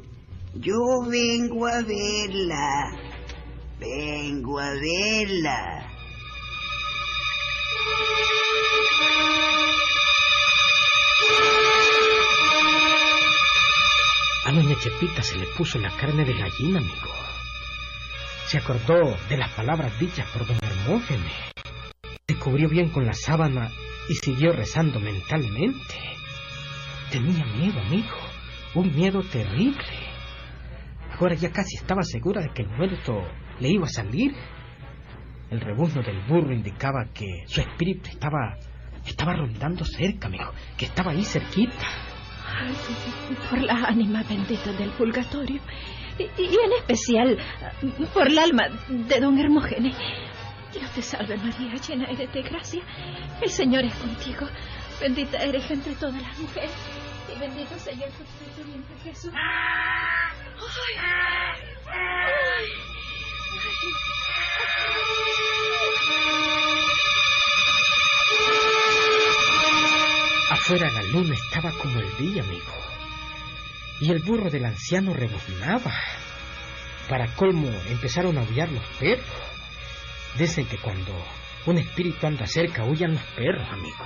yo 0.54 0.76
vengo 1.10 1.66
a 1.66 1.82
verla. 1.82 2.92
Vengo 3.80 4.60
a 4.60 4.70
verla. 4.74 5.88
A 14.46 14.52
doña 14.52 14.76
Chepita 14.80 15.24
se 15.24 15.36
le 15.40 15.48
puso 15.58 15.80
la 15.80 15.90
carne 15.98 16.26
de 16.26 16.34
gallina, 16.34 16.78
amigo. 16.78 17.10
Se 18.46 18.60
acordó 18.60 19.18
de 19.28 19.38
las 19.38 19.52
palabras 19.54 20.00
dichas 20.00 20.30
por 20.30 20.46
don 20.46 20.60
Hermógenes. 20.62 21.34
Se 22.28 22.36
cubrió 22.38 22.70
bien 22.70 22.90
con 22.90 23.08
la 23.08 23.14
sábana 23.14 23.72
y 24.12 24.16
siguió 24.16 24.52
rezando 24.52 25.00
mentalmente. 25.00 25.96
Tenía 27.12 27.46
miedo, 27.46 27.80
amigo. 27.80 28.18
Un 28.76 28.94
miedo 28.94 29.22
terrible. 29.24 29.86
Ahora 31.18 31.36
ya 31.36 31.50
casi 31.50 31.78
estaba 31.78 32.04
segura 32.04 32.42
de 32.42 32.50
que 32.50 32.64
el 32.64 32.70
muerto 32.70 33.24
le 33.62 33.70
iba 33.70 33.86
a 33.86 33.90
salir. 33.90 34.34
El 35.50 35.62
rebuzno 35.62 36.02
del 36.02 36.20
burro 36.28 36.54
indicaba 36.54 37.06
que 37.14 37.26
su 37.46 37.62
espíritu 37.62 38.10
estaba 38.10 38.58
estaba 39.06 39.34
rondando 39.34 39.86
cerca, 39.86 40.28
amigo, 40.28 40.52
que 40.78 40.86
estaba 40.86 41.12
ahí 41.12 41.24
cerquita. 41.24 41.88
Por 43.50 43.62
las 43.62 43.84
ánimas 43.86 44.28
benditas 44.28 44.78
del 44.78 44.90
purgatorio 44.92 45.62
y, 46.20 46.24
y 46.24 46.48
en 46.48 46.74
especial 46.80 47.38
por 48.14 48.28
el 48.28 48.38
alma 48.38 48.64
de 48.90 49.20
don 49.22 49.40
Hermógenes. 49.40 49.96
Dios 50.74 50.90
te 50.92 51.02
salve 51.02 51.38
María, 51.38 51.76
llena 51.76 52.06
eres 52.06 52.32
de 52.34 52.42
gracia. 52.42 52.82
El 53.42 53.50
Señor 53.50 53.84
es 53.84 53.94
contigo. 53.96 54.48
Bendita 55.00 55.38
eres 55.38 55.70
entre 55.70 55.94
todas 55.96 56.22
las 56.22 56.38
mujeres. 56.40 56.72
Y 57.34 57.40
bendito 57.40 57.78
sea 57.78 57.94
el 57.94 58.12
fruto 58.12 58.32
de 58.40 58.62
tu 58.62 58.70
vientre 58.70 58.96
Jesús. 59.04 59.34
Ay, 59.34 60.38
ay, 60.98 61.62
Afuera 70.52 70.90
la 70.92 71.04
luna 71.04 71.34
estaba 71.34 71.72
como 71.72 72.00
el 72.00 72.18
día, 72.18 72.44
amigo. 72.44 72.72
Y 74.00 74.12
el 74.12 74.20
burro 74.20 74.50
del 74.50 74.66
anciano 74.66 75.14
rebuznaba. 75.14 75.92
Para 77.10 77.34
colmo 77.36 77.70
empezaron 77.90 78.38
a 78.38 78.42
aullar 78.42 78.72
los 78.72 78.86
perros. 78.98 79.51
Dicen 80.38 80.66
que 80.66 80.78
cuando 80.78 81.14
un 81.66 81.78
espíritu 81.78 82.26
anda 82.26 82.48
cerca 82.48 82.86
huyan 82.86 83.14
los 83.14 83.24
perros, 83.36 83.68
amigo. 83.70 84.06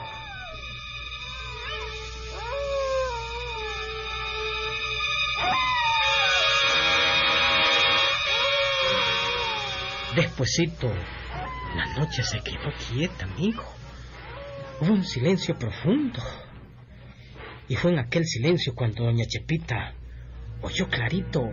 Despuésito, 10.15 10.91
la 11.75 11.85
noche 11.97 12.23
se 12.23 12.39
quedó 12.39 12.71
quieta, 12.89 13.25
amigo. 13.25 13.63
Hubo 14.79 14.93
un 14.93 15.03
silencio 15.03 15.57
profundo. 15.59 16.23
Y 17.67 17.75
fue 17.75 17.91
en 17.91 17.99
aquel 17.99 18.25
silencio 18.25 18.73
cuando 18.73 19.03
doña 19.03 19.25
Chepita 19.25 19.93
oyó 20.61 20.87
clarito 20.87 21.49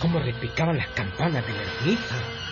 cómo 0.00 0.20
repicaban 0.20 0.76
las 0.76 0.88
campanas 0.88 1.46
de 1.46 1.52
la 1.52 1.62
ermita. 1.62 2.47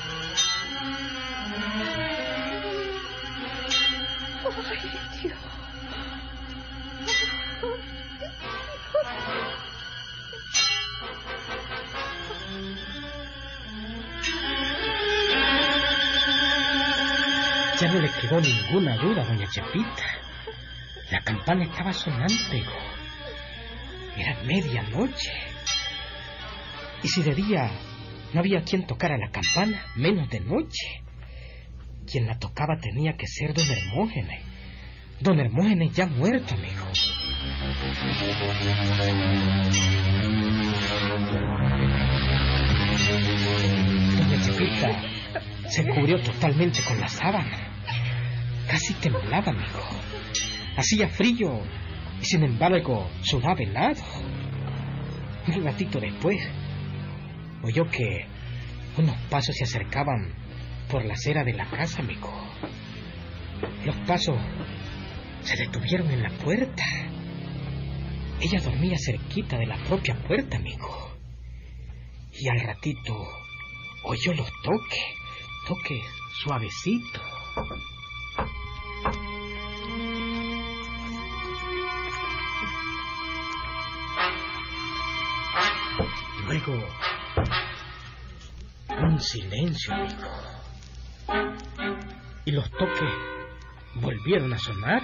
Ya 17.80 17.92
no 17.92 18.00
le 18.00 18.10
quedó 18.20 18.40
ninguna 18.40 18.96
duda 18.98 19.24
doña 19.24 19.46
Chepita. 19.50 20.04
La 21.10 21.20
campana 21.22 21.64
estaba 21.64 21.92
amigo. 22.22 22.72
Era 24.16 24.42
medianoche. 24.44 25.32
Y 27.02 27.08
si 27.08 27.22
de 27.22 27.34
día 27.34 27.70
no 28.32 28.40
había 28.40 28.62
quien 28.62 28.86
tocara 28.86 29.18
la 29.18 29.30
campana, 29.30 29.86
menos 29.96 30.30
de 30.30 30.40
noche. 30.40 31.05
Quien 32.06 32.26
la 32.26 32.38
tocaba 32.38 32.78
tenía 32.78 33.16
que 33.16 33.26
ser 33.26 33.52
don 33.52 33.68
Hermógenes. 33.68 34.42
Don 35.20 35.40
Hermógenes 35.40 35.92
ya 35.92 36.06
muerto, 36.06 36.54
amigo. 36.54 36.86
Doña 44.16 44.42
Chepita 44.42 45.68
se 45.68 45.84
cubrió 45.88 46.20
totalmente 46.22 46.80
con 46.86 47.00
la 47.00 47.08
sábana. 47.08 47.72
Casi 48.68 48.94
temblaba, 48.94 49.50
amigo. 49.50 49.80
Hacía 50.76 51.08
frío 51.08 51.60
y 52.20 52.24
sin 52.24 52.44
embargo 52.44 53.10
sudaba 53.22 53.58
helado. 53.58 54.02
Un 55.48 55.64
ratito 55.64 55.98
después 55.98 56.40
oyó 57.62 57.84
que 57.90 58.26
unos 58.96 59.16
pasos 59.28 59.56
se 59.56 59.64
acercaban 59.64 60.45
por 60.90 61.04
la 61.04 61.14
acera 61.14 61.44
de 61.44 61.52
la 61.52 61.68
casa, 61.68 62.00
amigo. 62.00 62.32
Los 63.84 63.96
pasos 64.06 64.38
se 65.42 65.56
detuvieron 65.56 66.10
en 66.10 66.22
la 66.22 66.30
puerta. 66.30 66.84
Ella 68.40 68.60
dormía 68.60 68.96
cerquita 68.98 69.58
de 69.58 69.66
la 69.66 69.76
propia 69.84 70.14
puerta, 70.26 70.56
amigo. 70.56 71.12
Y 72.32 72.48
al 72.48 72.60
ratito 72.60 73.16
oyó 74.04 74.34
los 74.34 74.50
toques, 74.62 75.04
toques 75.66 76.04
suavecitos. 76.42 77.22
Luego, 86.46 86.78
un 89.02 89.20
silencio, 89.20 89.94
amigo. 89.94 90.45
Y 92.44 92.52
los 92.52 92.70
toques 92.72 93.12
volvieron 93.94 94.52
a 94.52 94.58
sonar. 94.58 95.02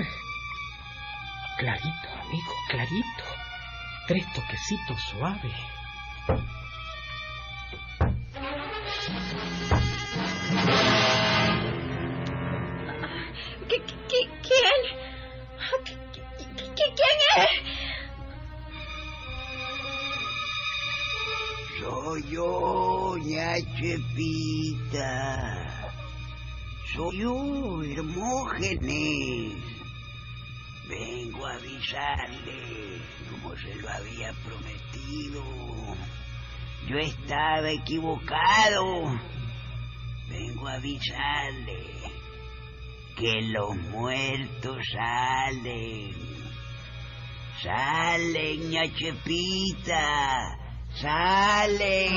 Clarito, 1.58 2.08
amigo, 2.20 2.52
clarito. 2.68 3.24
Tres 4.06 4.26
toquecitos 4.32 5.00
suaves. 5.10 5.54
Yo 36.92 36.98
estaba 36.98 37.70
equivocado. 37.70 39.18
Vengo 40.28 40.68
a 40.68 40.74
avisarle 40.74 41.86
que 43.16 43.32
los 43.48 43.74
muertos 43.88 44.76
salen. 44.92 46.12
Salen, 47.62 48.70
ña 48.70 48.82
Chepita. 48.94 50.58
Salen, 51.00 52.11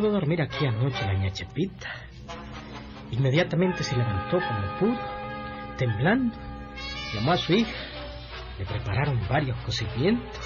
pudo 0.00 0.12
dormir 0.12 0.40
aquí 0.40 0.64
anoche 0.64 1.04
la. 1.04 1.88
Inmediatamente 3.10 3.84
se 3.84 3.96
levantó 3.96 4.38
como 4.38 4.78
pudo, 4.78 4.98
temblando, 5.76 6.34
llamó 7.14 7.32
a 7.32 7.36
su 7.36 7.52
hija, 7.52 7.76
le 8.58 8.64
prepararon 8.64 9.20
varios 9.28 9.58
cocimientos 9.58 10.40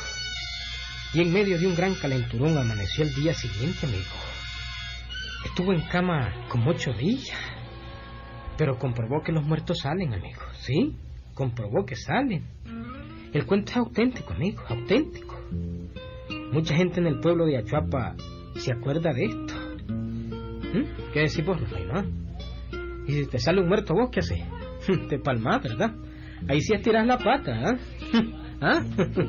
y 1.12 1.20
en 1.20 1.32
medio 1.32 1.56
de 1.58 1.68
un 1.68 1.76
gran 1.76 1.94
calenturón 1.94 2.58
amaneció 2.58 3.04
el 3.04 3.14
día 3.14 3.32
siguiente, 3.32 3.86
amigo. 3.86 4.02
Estuvo 5.44 5.72
en 5.72 5.82
cama 5.82 6.32
como 6.48 6.70
ocho 6.70 6.92
días, 6.92 7.30
pero 8.58 8.76
comprobó 8.76 9.22
que 9.22 9.30
los 9.30 9.44
muertos 9.44 9.78
salen, 9.82 10.14
amigo, 10.14 10.42
¿sí? 10.54 10.96
Comprobó 11.34 11.84
que 11.86 11.94
salen. 11.94 12.44
El 13.32 13.46
cuento 13.46 13.70
es 13.70 13.76
auténtico, 13.76 14.32
amigo, 14.32 14.62
auténtico. 14.68 15.38
Mucha 16.50 16.74
gente 16.74 16.98
en 16.98 17.06
el 17.06 17.20
pueblo 17.20 17.46
de 17.46 17.58
Achuapa 17.58 18.16
se 18.60 18.72
acuerda 18.72 19.12
de 19.12 19.24
esto. 19.24 19.54
¿Mm? 19.88 21.12
¿Qué 21.12 21.20
decís 21.20 21.44
vos, 21.44 21.60
Rufaino? 21.60 22.04
Y 23.06 23.12
si 23.12 23.26
te 23.26 23.38
sale 23.38 23.60
un 23.60 23.68
muerto 23.68 23.94
vos, 23.94 24.08
¿qué 24.10 24.20
haces? 24.20 24.40
Te 25.08 25.18
palmas, 25.18 25.62
¿verdad? 25.62 25.92
Ahí 26.48 26.60
sí 26.60 26.74
estiras 26.74 27.06
la 27.06 27.18
pata, 27.18 27.52
¿ah? 27.52 27.76
¿Ah? 28.60 28.82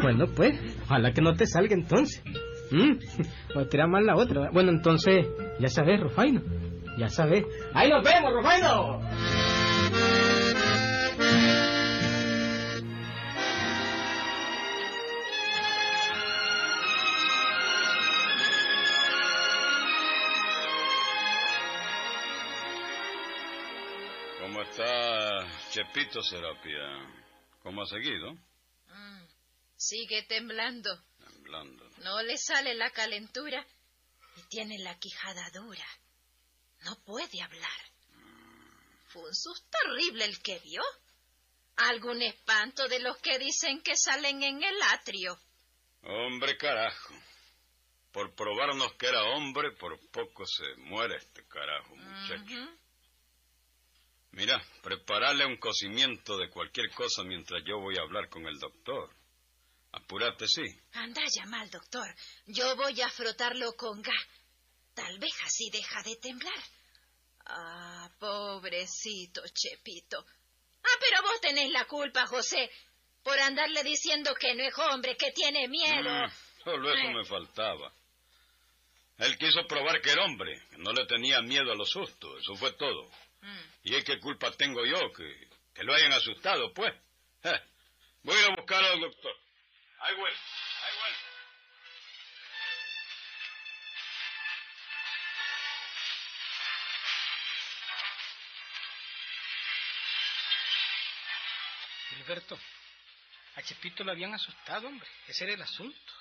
Bueno, 0.00 0.24
pues, 0.34 0.58
ojalá 0.84 1.12
que 1.12 1.20
no 1.20 1.34
te 1.34 1.46
salga 1.46 1.74
entonces. 1.74 2.22
¿Mm? 2.70 3.56
O 3.56 3.60
estirar 3.60 3.88
más 3.88 4.02
la 4.02 4.16
otra. 4.16 4.50
Bueno, 4.50 4.70
entonces, 4.70 5.26
ya 5.58 5.68
sabes, 5.68 6.00
Rufaino. 6.00 6.40
Ya 6.98 7.08
sabes. 7.08 7.44
¡Ahí 7.74 7.90
nos 7.90 8.02
vemos, 8.02 8.32
Rufaino! 8.32 9.00
Está 24.76 25.70
Chepito 25.70 26.22
Serapia? 26.22 26.82
¿Cómo 27.62 27.82
ha 27.82 27.86
seguido? 27.86 28.32
Mm, 28.88 29.24
sigue 29.74 30.22
temblando. 30.24 31.02
Temblando. 31.18 31.88
No 32.02 32.22
le 32.22 32.36
sale 32.36 32.74
la 32.74 32.90
calentura 32.90 33.66
y 34.36 34.42
tiene 34.48 34.78
la 34.80 34.98
quijada 34.98 35.48
dura. 35.54 35.86
No 36.84 36.94
puede 37.06 37.40
hablar. 37.40 37.80
Fue 39.08 39.22
un 39.22 39.34
susto 39.34 39.78
horrible 39.86 40.26
el 40.26 40.42
que 40.42 40.58
vio. 40.58 40.82
Algún 41.76 42.20
espanto 42.20 42.86
de 42.88 43.00
los 43.00 43.16
que 43.18 43.38
dicen 43.38 43.80
que 43.80 43.96
salen 43.96 44.42
en 44.42 44.62
el 44.62 44.82
atrio. 44.92 45.38
Hombre 46.02 46.56
carajo. 46.58 47.14
Por 48.12 48.34
probarnos 48.34 48.92
que 48.94 49.06
era 49.06 49.22
hombre, 49.24 49.72
por 49.72 49.98
poco 50.10 50.44
se 50.46 50.76
muere 50.82 51.16
este 51.16 51.46
carajo, 51.48 51.96
muchacho. 51.96 52.85
Mira, 54.36 54.62
prepararle 54.82 55.46
un 55.46 55.56
cocimiento 55.56 56.36
de 56.36 56.50
cualquier 56.50 56.90
cosa 56.90 57.22
mientras 57.24 57.62
yo 57.64 57.78
voy 57.80 57.96
a 57.96 58.02
hablar 58.02 58.28
con 58.28 58.46
el 58.46 58.58
doctor. 58.58 59.10
Apúrate, 59.92 60.46
sí. 60.46 60.62
Anda, 60.92 61.22
llama 61.34 61.62
al 61.62 61.70
doctor. 61.70 62.06
Yo 62.46 62.76
voy 62.76 63.00
a 63.00 63.08
frotarlo 63.08 63.72
con 63.76 64.02
gas. 64.02 64.26
Tal 64.94 65.18
vez 65.18 65.32
así 65.42 65.70
deja 65.70 66.02
de 66.02 66.16
temblar. 66.16 66.58
Ah, 67.46 68.10
pobrecito 68.20 69.40
Chepito. 69.54 70.18
Ah, 70.84 70.96
pero 71.00 71.22
vos 71.22 71.40
tenés 71.40 71.70
la 71.70 71.86
culpa, 71.86 72.26
José, 72.26 72.70
por 73.22 73.38
andarle 73.38 73.82
diciendo 73.84 74.34
que 74.38 74.54
no 74.54 74.64
es 74.64 74.78
hombre, 74.78 75.16
que 75.16 75.32
tiene 75.32 75.66
miedo. 75.66 76.10
Mm, 76.26 76.30
solo 76.62 76.92
eso 76.92 77.08
Eh. 77.08 77.14
me 77.14 77.24
faltaba. 77.24 77.90
Él 79.18 79.38
quiso 79.38 79.66
probar 79.66 80.02
que 80.02 80.10
era 80.10 80.24
hombre, 80.26 80.60
que 80.70 80.76
no 80.76 80.92
le 80.92 81.06
tenía 81.06 81.40
miedo 81.40 81.72
a 81.72 81.74
los 81.74 81.88
sustos, 81.88 82.38
eso 82.42 82.54
fue 82.56 82.72
todo. 82.74 83.10
¿Y 83.82 83.94
es 83.94 84.04
qué 84.04 84.18
culpa 84.18 84.50
tengo 84.52 84.84
yo? 84.84 85.12
Que, 85.12 85.48
que 85.74 85.84
lo 85.84 85.94
hayan 85.94 86.12
asustado, 86.12 86.72
pues. 86.72 86.92
Voy 88.22 88.36
a 88.42 88.56
buscar 88.56 88.82
al 88.84 89.00
doctor. 89.00 89.32
Ahí 90.00 90.14
voy, 90.16 90.30
ahí 90.30 90.96
voy. 90.98 91.12
Gilberto, 102.16 102.58
a 103.54 103.62
Chepito 103.62 104.04
lo 104.04 104.12
habían 104.12 104.34
asustado, 104.34 104.88
hombre. 104.88 105.08
Ese 105.28 105.44
era 105.44 105.54
el 105.54 105.62
asunto. 105.62 106.12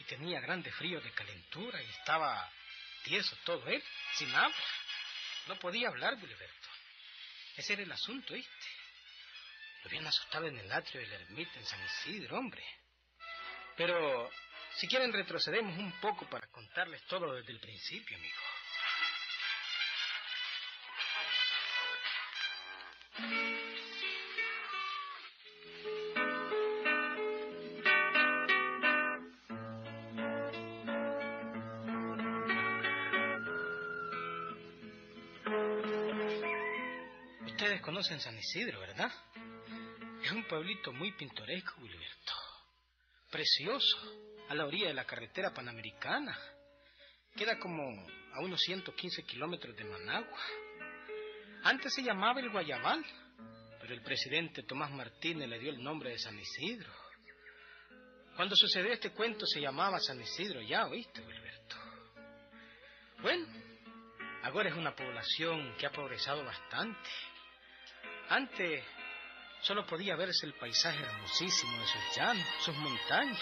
Y 0.00 0.04
tenía 0.04 0.40
grande 0.40 0.70
frío 0.72 1.00
de 1.00 1.10
calentura 1.12 1.82
y 1.82 1.86
estaba 1.86 2.50
tieso 3.04 3.36
todo 3.44 3.66
él, 3.68 3.82
sin 4.16 4.34
habla. 4.34 4.56
No 5.46 5.56
podía 5.58 5.88
hablar, 5.88 6.18
Gilberto. 6.18 6.68
Ese 7.56 7.74
era 7.74 7.82
el 7.82 7.92
asunto, 7.92 8.34
¿viste? 8.34 8.66
Lo 9.82 9.88
habían 9.88 10.06
asustado 10.06 10.46
en 10.46 10.58
el 10.58 10.72
atrio 10.72 11.02
de 11.02 11.08
la 11.08 11.16
ermita 11.16 11.58
en 11.58 11.66
San 11.66 11.84
Isidro, 11.84 12.38
hombre. 12.38 12.64
Pero, 13.76 14.30
si 14.76 14.88
quieren, 14.88 15.12
retrocedemos 15.12 15.76
un 15.78 15.92
poco 16.00 16.28
para 16.28 16.46
contarles 16.48 17.02
todo 17.06 17.34
desde 17.34 17.52
el 17.52 17.60
principio, 17.60 18.16
amigo. 18.16 18.53
Conocen 38.14 38.32
San 38.32 38.38
Isidro, 38.38 38.78
¿verdad? 38.78 39.10
Es 40.22 40.30
un 40.30 40.46
pueblito 40.46 40.92
muy 40.92 41.10
pintoresco, 41.12 41.74
Gilberto. 41.80 42.32
Precioso, 43.28 43.96
a 44.48 44.54
la 44.54 44.66
orilla 44.66 44.86
de 44.86 44.94
la 44.94 45.04
carretera 45.04 45.52
panamericana. 45.52 46.38
Queda 47.34 47.58
como 47.58 47.82
a 48.32 48.40
unos 48.40 48.60
115 48.60 49.24
kilómetros 49.24 49.76
de 49.76 49.82
Managua. 49.82 50.38
Antes 51.64 51.92
se 51.92 52.04
llamaba 52.04 52.38
el 52.38 52.50
Guayabal, 52.50 53.04
pero 53.80 53.92
el 53.92 54.02
presidente 54.02 54.62
Tomás 54.62 54.92
Martínez 54.92 55.48
le 55.48 55.58
dio 55.58 55.70
el 55.70 55.82
nombre 55.82 56.10
de 56.10 56.18
San 56.20 56.38
Isidro. 56.38 56.92
Cuando 58.36 58.54
sucedió 58.54 58.92
este 58.92 59.10
cuento 59.10 59.44
se 59.44 59.60
llamaba 59.60 59.98
San 59.98 60.20
Isidro 60.20 60.62
ya, 60.62 60.86
¿oíste, 60.86 61.20
Gilberto? 61.20 61.76
Bueno, 63.22 63.46
ahora 64.44 64.68
es 64.68 64.76
una 64.76 64.94
población 64.94 65.74
que 65.78 65.86
ha 65.86 65.90
progresado 65.90 66.44
bastante. 66.44 67.10
Antes 68.28 68.84
solo 69.60 69.86
podía 69.86 70.16
verse 70.16 70.46
el 70.46 70.54
paisaje 70.54 70.98
hermosísimo 71.02 71.78
de 71.78 71.86
sus 71.86 72.16
llanos, 72.16 72.46
sus 72.60 72.76
montañas, 72.76 73.38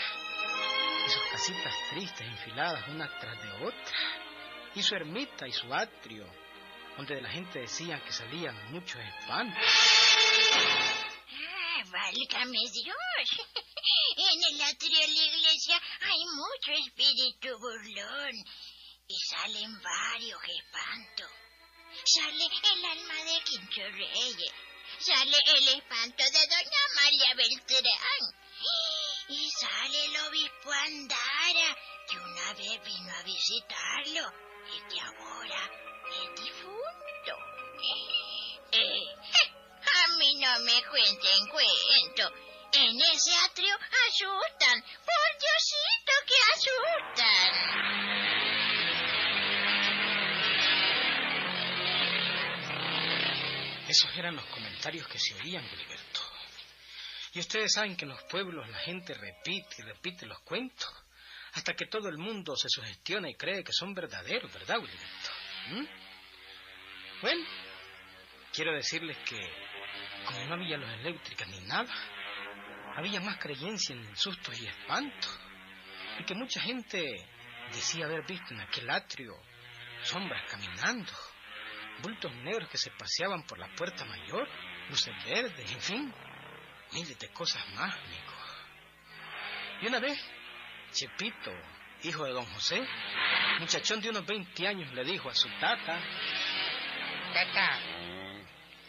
y 1.07 1.11
sus 1.11 1.23
casitas 1.31 1.75
tristes 1.91 2.27
enfiladas 2.27 2.89
una 2.89 3.09
tras 3.19 3.43
de 3.43 3.67
otra, 3.67 3.99
y 4.75 4.83
su 4.83 4.95
ermita 4.95 5.47
y 5.47 5.53
su 5.53 5.73
atrio, 5.73 6.27
donde 6.97 7.17
de 7.17 7.23
la 7.23 7.31
gente 7.31 7.61
decían 7.61 8.01
que 8.03 8.13
salían 8.13 8.73
muchos 8.73 9.01
espantos. 9.01 9.63
Ah, 11.31 11.83
válgame 11.91 12.59
Dios. 12.73 13.49
En 14.15 14.55
el 14.55 14.61
atrio 14.61 14.99
de 14.99 15.09
la 15.09 15.25
iglesia 15.25 15.81
hay 16.01 16.25
mucho 16.37 16.73
espíritu 16.87 17.59
burlón. 17.59 18.35
Y 19.09 19.19
salen 19.19 19.81
varios 19.83 20.41
espantos. 20.45 21.31
Sale 22.05 22.45
el 22.45 22.85
alma 22.85 23.15
de 23.25 23.91
Reyes. 23.91 24.53
Sale 25.05 25.37
el 25.57 25.69
espanto 25.69 26.23
de 26.23 26.47
Doña 26.47 26.81
Amalia 26.93 27.35
Beltrán. 27.35 28.23
Y 29.31 29.51
sale 29.51 30.05
el 30.05 30.17
obispo 30.29 30.71
Andara, 30.71 31.77
que 32.09 32.17
una 32.19 32.53
vez 32.53 32.85
vino 32.85 33.13
a 33.13 33.23
visitarlo 33.23 34.33
y 34.71 34.95
que 34.95 35.01
ahora 35.01 35.71
es 36.07 36.45
difunto. 36.45 37.37
Eh, 38.71 39.03
a 39.93 40.17
mí 40.19 40.35
no 40.37 40.59
me 40.61 40.85
cuenten 40.85 41.49
cuento. 41.49 42.33
En 42.75 43.01
ese 43.01 43.35
atrio 43.35 43.77
asustan. 44.09 44.85
Eran 54.17 54.37
los 54.37 54.45
comentarios 54.47 55.07
que 55.09 55.19
se 55.19 55.35
oían, 55.35 55.65
Gilberto. 55.67 56.21
Y 57.35 57.41
ustedes 57.41 57.73
saben 57.73 57.97
que 57.97 58.05
en 58.05 58.11
los 58.11 58.23
pueblos 58.25 58.69
la 58.69 58.79
gente 58.79 59.15
repite 59.15 59.77
y 59.79 59.83
repite 59.83 60.27
los 60.27 60.41
cuentos 60.41 60.93
hasta 61.55 61.75
que 61.75 61.87
todo 61.87 62.09
el 62.09 62.19
mundo 62.19 62.55
se 62.57 62.69
sugestiona 62.69 63.31
y 63.31 63.35
cree 63.35 63.65
que 63.65 63.73
son 63.73 63.95
verdaderos, 63.95 64.53
¿verdad, 64.53 64.77
Gilberto? 64.77 65.31
¿Mm? 65.69 65.87
Bueno, 67.23 67.47
quiero 68.53 68.75
decirles 68.75 69.17
que 69.25 69.39
como 70.27 70.45
no 70.47 70.55
había 70.55 70.77
luz 70.77 70.91
eléctrica 70.91 71.45
ni 71.47 71.61
nada, 71.61 71.93
había 72.97 73.21
más 73.21 73.39
creencia 73.39 73.95
en 73.95 74.17
sustos 74.17 74.61
y 74.61 74.67
espantos. 74.67 75.39
Y 76.19 76.25
que 76.25 76.35
mucha 76.35 76.61
gente 76.61 77.27
decía 77.73 78.05
haber 78.07 78.27
visto 78.27 78.53
en 78.53 78.61
aquel 78.61 78.91
atrio 78.91 79.35
sombras 80.03 80.51
caminando, 80.51 81.13
bultos 82.03 82.35
negros 82.37 82.69
que 82.69 82.79
se 82.79 82.91
paseaban 82.91 83.45
por 83.45 83.59
la 83.59 83.69
puerta 83.75 84.05
mayor, 84.05 84.49
luces 84.91 85.15
verdes, 85.25 85.73
en 85.73 85.81
fin, 85.81 86.15
miles 86.93 87.19
de 87.19 87.29
cosas 87.29 87.67
más, 87.75 87.95
amigo. 87.97 88.33
Y 89.83 89.87
una 89.87 90.01
vez, 90.01 90.19
Chepito, 90.93 91.53
hijo 92.03 92.25
de 92.25 92.33
don 92.33 92.45
José, 92.47 92.87
muchachón 93.61 94.01
de 94.01 94.11
unos 94.11 94.27
20 94.27 94.67
años, 94.67 94.93
le 94.93 95.05
dijo 95.05 95.31
a 95.31 95.35
su 95.35 95.49
tata, 95.59 96.01
Tata, 97.33 97.71
Ah, 97.75 98.39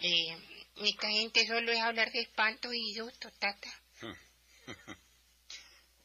eh, 0.01 0.37
esta 0.83 1.07
gente 1.09 1.47
solo 1.47 1.71
es 1.71 1.79
hablar 1.79 2.11
de 2.11 2.21
espantos 2.21 2.73
y 2.73 2.93
sustos, 2.93 3.31
Tata. 3.39 3.69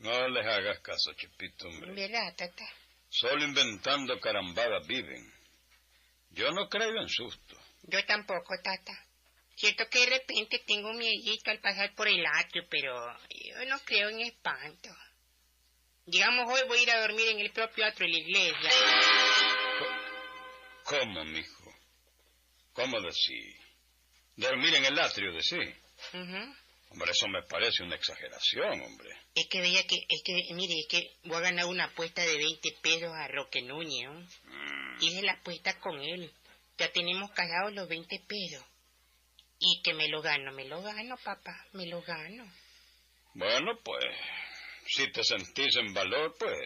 No 0.01 0.29
les 0.29 0.47
hagas 0.47 0.79
caso, 0.79 1.13
Chepito, 1.15 1.67
hombre. 1.67 1.93
¿Verdad, 1.93 2.33
Tata? 2.37 2.65
Solo 3.09 3.45
inventando 3.45 4.21
carambadas 4.21 4.87
viven. 4.87 5.29
Yo 6.39 6.53
no 6.53 6.69
creo 6.69 7.01
en 7.01 7.09
susto. 7.09 7.57
Yo 7.83 8.05
tampoco, 8.05 8.55
Tata. 8.63 8.97
Cierto 9.57 9.89
que 9.91 9.99
de 9.99 10.19
repente 10.19 10.63
tengo 10.65 10.93
miedito 10.93 11.51
al 11.51 11.59
pasar 11.59 11.93
por 11.97 12.07
el 12.07 12.25
atrio, 12.25 12.65
pero 12.71 12.95
yo 13.29 13.65
no 13.67 13.77
creo 13.81 14.09
en 14.11 14.21
espanto. 14.21 14.89
Digamos, 16.07 16.49
hoy 16.49 16.61
voy 16.69 16.79
a 16.79 16.83
ir 16.83 16.91
a 16.93 17.01
dormir 17.01 17.29
en 17.31 17.41
el 17.41 17.51
propio 17.51 17.85
atrio 17.85 18.07
de 18.07 18.13
la 18.13 18.19
iglesia. 18.21 18.71
¿Cómo, 20.85 21.25
mijo? 21.25 21.75
¿Cómo 22.73 23.01
decir? 23.01 23.57
Dormir 24.37 24.77
en 24.77 24.85
el 24.85 24.99
atrio, 25.01 25.33
decir. 25.33 25.75
Ujú. 26.15 26.55
Hombre, 26.91 27.11
eso 27.11 27.29
me 27.29 27.43
parece 27.43 27.83
una 27.83 27.97
exageración, 27.97 28.81
hombre. 28.81 29.11
Es 29.35 29.47
que 29.49 29.61
veía 29.61 29.83
que, 29.87 29.97
es 30.09 30.23
que, 30.25 30.55
mire, 30.55 30.75
es 30.75 30.87
que 30.89 31.13
voy 31.25 31.37
a 31.37 31.41
ganar 31.41 31.67
una 31.67 31.85
apuesta 31.85 32.23
de 32.23 32.37
20 32.37 32.77
pesos 32.83 33.13
a 33.15 33.29
Roque 33.29 33.63
Núñez, 33.63 34.05
¿no? 34.09 34.21
Mm, 34.21 35.03
Hice 35.03 35.23
la 35.23 35.33
apuesta 35.33 35.79
con 35.81 36.01
él. 36.01 36.33
Ya 36.79 36.91
tenemos 36.93 37.31
cagados 37.33 37.75
los 37.75 37.89
20 37.89 38.21
pesos. 38.27 38.65
Y 39.61 39.83
que 39.83 39.93
me 39.95 40.09
lo 40.09 40.23
gano, 40.23 40.53
me 40.53 40.65
lo 40.65 40.81
gano, 40.83 41.17
papá, 41.23 41.67
me 41.73 41.87
lo 41.87 42.01
gano. 42.03 42.45
Bueno, 43.35 43.73
pues, 43.85 44.05
Si 44.87 45.11
te 45.13 45.23
sentís 45.23 45.77
en 45.77 45.93
valor, 45.93 46.35
pues, 46.39 46.57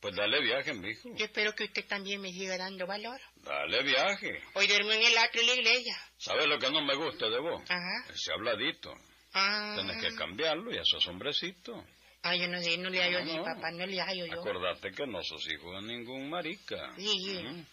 pues 0.00 0.16
dale 0.16 0.40
viaje, 0.40 0.72
mijo. 0.72 1.10
Yo 1.16 1.26
espero 1.26 1.54
que 1.54 1.64
usted 1.64 1.86
también 1.86 2.20
me 2.20 2.32
siga 2.32 2.56
dando 2.56 2.86
valor. 2.86 3.20
Dale 3.36 3.82
viaje. 3.82 4.40
Hoy 4.54 4.66
duermo 4.66 4.92
en 4.92 5.02
el 5.04 5.18
atrio 5.18 5.42
de 5.42 5.48
la 5.48 5.54
iglesia. 5.56 5.96
¿Sabes 6.16 6.46
lo 6.46 6.58
que 6.58 6.70
no 6.70 6.80
me 6.82 6.94
gusta 6.94 7.28
de 7.28 7.38
vos? 7.38 7.62
Ajá. 7.68 8.06
Ese 8.14 8.32
habladito. 8.32 8.90
Ah. 9.34 9.74
Tenés 9.76 10.02
que 10.02 10.14
cambiarlo 10.16 10.72
y 10.72 10.78
esos 10.78 11.06
hombrecitos. 11.06 11.84
Ah, 12.22 12.34
yo 12.34 12.48
no 12.48 12.60
sé, 12.60 12.76
no 12.78 12.88
le 12.90 13.00
hallo 13.02 13.20
No, 13.20 13.24
así, 13.30 13.36
no. 13.36 13.44
papá, 13.44 13.70
no 13.70 13.86
le 13.86 14.00
hallo 14.00 14.26
yo. 14.26 14.40
Acordate 14.40 14.90
que 14.92 15.06
no 15.06 15.22
sos 15.22 15.46
hijo 15.48 15.72
de 15.74 15.82
ningún 15.82 16.28
marica. 16.28 16.92
Sí, 16.96 17.08
sí. 17.08 17.38
Mm. 17.42 17.66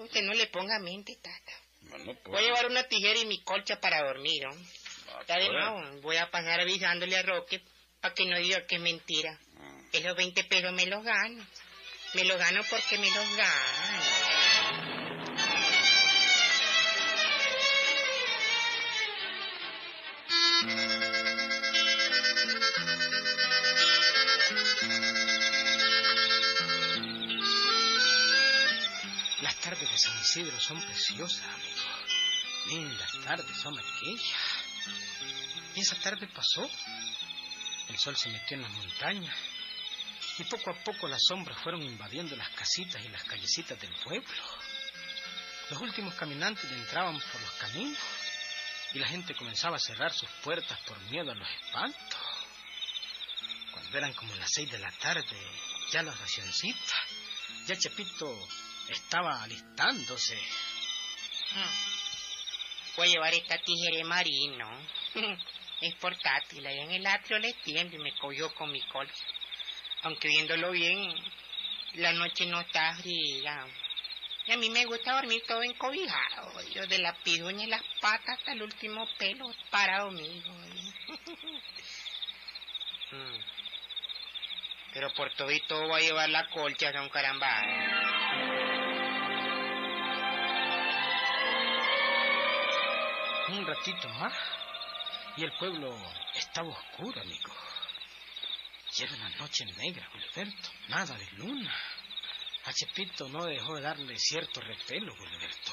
Usted 0.00 0.22
no 0.22 0.32
le 0.32 0.46
ponga 0.48 0.78
mente, 0.80 1.16
tata. 1.16 1.52
Bueno, 1.82 2.04
Voy 2.06 2.16
pues. 2.24 2.42
a 2.42 2.46
llevar 2.46 2.66
una 2.66 2.82
tijera 2.84 3.18
y 3.20 3.26
mi 3.26 3.40
colcha 3.42 3.80
para 3.80 4.02
dormir, 4.04 4.42
¿no? 4.44 4.50
ah, 5.14 5.18
Está 5.20 5.38
de 5.38 5.46
pues. 5.46 5.52
nuevo, 5.52 6.00
voy 6.02 6.16
a 6.16 6.30
pasar 6.30 6.60
avisándole 6.60 7.16
a 7.16 7.22
Roque 7.22 7.62
para 8.00 8.14
que 8.14 8.26
no 8.26 8.38
diga 8.38 8.66
que 8.66 8.76
es 8.76 8.80
mentira. 8.82 9.38
Mm. 9.54 9.80
Esos 9.92 10.16
20 10.16 10.44
pesos 10.44 10.72
me 10.72 10.86
los 10.86 11.02
gano. 11.04 11.44
Me 12.14 12.24
los 12.24 12.38
gano 12.38 12.60
porque 12.68 12.98
me 12.98 13.06
los 13.10 13.36
gano. 13.36 14.02
Tardes 29.70 29.88
de 29.88 29.98
San 29.98 30.20
Isidro 30.20 30.58
son 30.58 30.82
preciosas, 30.82 31.44
amigo. 31.46 31.80
Lindas 32.66 33.12
tardes 33.24 33.56
son 33.56 33.78
aquellas. 33.78 34.38
Y 35.76 35.80
esa 35.80 35.94
tarde 36.00 36.26
pasó. 36.26 36.68
El 37.88 37.96
sol 37.96 38.16
se 38.16 38.30
metió 38.30 38.56
en 38.56 38.64
las 38.64 38.72
montañas. 38.72 39.36
Y 40.38 40.44
poco 40.44 40.70
a 40.70 40.74
poco 40.74 41.06
las 41.06 41.22
sombras 41.24 41.56
fueron 41.62 41.82
invadiendo 41.82 42.34
las 42.34 42.48
casitas 42.50 43.00
y 43.04 43.08
las 43.10 43.22
callecitas 43.22 43.80
del 43.80 43.94
pueblo. 44.02 44.42
Los 45.70 45.80
últimos 45.80 46.14
caminantes 46.14 46.68
entraban 46.72 47.20
por 47.20 47.40
los 47.40 47.52
caminos 47.52 47.98
y 48.92 48.98
la 48.98 49.06
gente 49.06 49.36
comenzaba 49.36 49.76
a 49.76 49.80
cerrar 49.80 50.12
sus 50.12 50.28
puertas 50.42 50.80
por 50.80 50.98
miedo 51.02 51.30
a 51.30 51.34
los 51.36 51.48
espantos. 51.48 52.18
Cuando 53.70 53.98
eran 53.98 54.14
como 54.14 54.34
las 54.34 54.50
seis 54.50 54.68
de 54.68 54.80
la 54.80 54.90
tarde, 54.90 55.36
ya 55.92 56.02
las 56.02 56.18
racioncitas, 56.18 57.00
ya 57.66 57.76
Chepito 57.76 58.48
estaba 58.92 59.42
alistándose. 59.42 60.36
Hmm. 61.54 62.96
Voy 62.96 63.08
a 63.08 63.10
llevar 63.12 63.34
esta 63.34 63.58
tijera 63.58 64.06
marino. 64.06 64.68
Es 65.80 65.94
portátil, 65.94 66.66
allá 66.66 66.82
en 66.82 66.90
el 66.90 67.06
atrio 67.06 67.38
le 67.38 67.54
tiendo 67.64 67.96
y 67.96 68.00
me 68.00 68.14
cogió 68.18 68.54
con 68.54 68.70
mi 68.70 68.82
colcha. 68.88 69.24
Aunque 70.02 70.28
viéndolo 70.28 70.72
bien, 70.72 71.14
la 71.94 72.12
noche 72.12 72.44
no 72.44 72.60
está 72.60 72.94
fría. 72.96 73.66
Y 74.46 74.52
a 74.52 74.58
mí 74.58 74.68
me 74.68 74.84
gusta 74.84 75.14
dormir 75.14 75.42
todo 75.48 75.62
encobijado. 75.62 76.52
Yo 76.74 76.86
de 76.86 76.98
la 76.98 77.14
piduña 77.22 77.64
y 77.64 77.68
las 77.68 77.82
patas 78.02 78.38
hasta 78.38 78.52
el 78.52 78.62
último 78.62 79.08
pelo 79.18 79.50
parado 79.70 80.10
mío. 80.10 80.42
Mm. 83.12 83.40
Pero 84.92 85.12
por 85.14 85.34
todo 85.34 85.50
y 85.50 85.58
todo 85.66 85.88
voy 85.88 86.00
a 86.00 86.04
llevar 86.04 86.28
la 86.28 86.48
colcha, 86.50 86.92
don 86.92 87.08
caramba. 87.08 87.60
Un 93.50 93.66
ratito 93.66 94.08
más 94.10 94.32
y 95.36 95.42
el 95.42 95.52
pueblo 95.58 95.92
estaba 96.34 96.68
oscuro, 96.68 97.20
amigo. 97.20 97.52
Y 98.96 99.02
era 99.02 99.14
una 99.14 99.28
noche 99.30 99.64
negra, 99.64 100.08
Gilberto. 100.12 100.68
Nada 100.88 101.16
de 101.16 101.26
luna. 101.32 101.74
A 102.64 102.72
Chepito 102.72 103.28
no 103.28 103.44
dejó 103.46 103.74
de 103.74 103.82
darle 103.82 104.16
cierto 104.18 104.60
repelo, 104.60 105.14
Gilberto. 105.16 105.72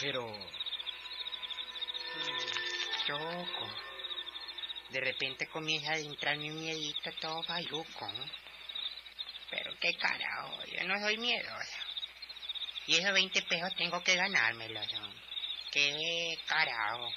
Pero 0.00 0.36
Choco. 3.06 3.68
De 4.90 5.00
repente 5.00 5.46
comienza 5.48 5.92
a 5.92 5.98
entrarme 5.98 6.50
un 6.50 6.60
miedito 6.64 7.12
todo 7.20 7.42
bayuco. 7.44 8.12
Pero 9.50 9.72
qué 9.80 9.94
carajo, 9.94 10.64
yo 10.64 10.84
no 10.84 10.98
soy 10.98 11.16
miedosa. 11.18 11.78
Y 12.86 12.96
esos 12.96 13.12
20 13.12 13.42
pesos 13.42 13.74
tengo 13.76 14.02
que 14.02 14.16
ganármelos. 14.16 14.92
¿no? 14.94 15.31
Qué 15.72 16.38
carajo. 16.46 17.10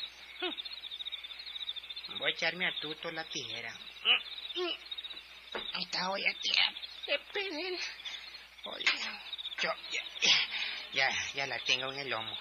Voy 2.17 2.31
a 2.31 2.33
echarme 2.33 2.65
a 2.65 2.79
tuto 2.79 3.11
la 3.11 3.25
tijera. 3.25 3.77
Esta 5.81 6.13
de 6.15 7.19
perder. 7.33 7.79
Oye, 8.63 8.85
yo 9.61 9.73
ya, 9.91 10.03
ya, 10.21 10.35
ya, 10.93 11.33
ya 11.33 11.47
la 11.47 11.59
tengo 11.59 11.91
en 11.91 11.99
el 11.99 12.09
lomo. 12.09 12.37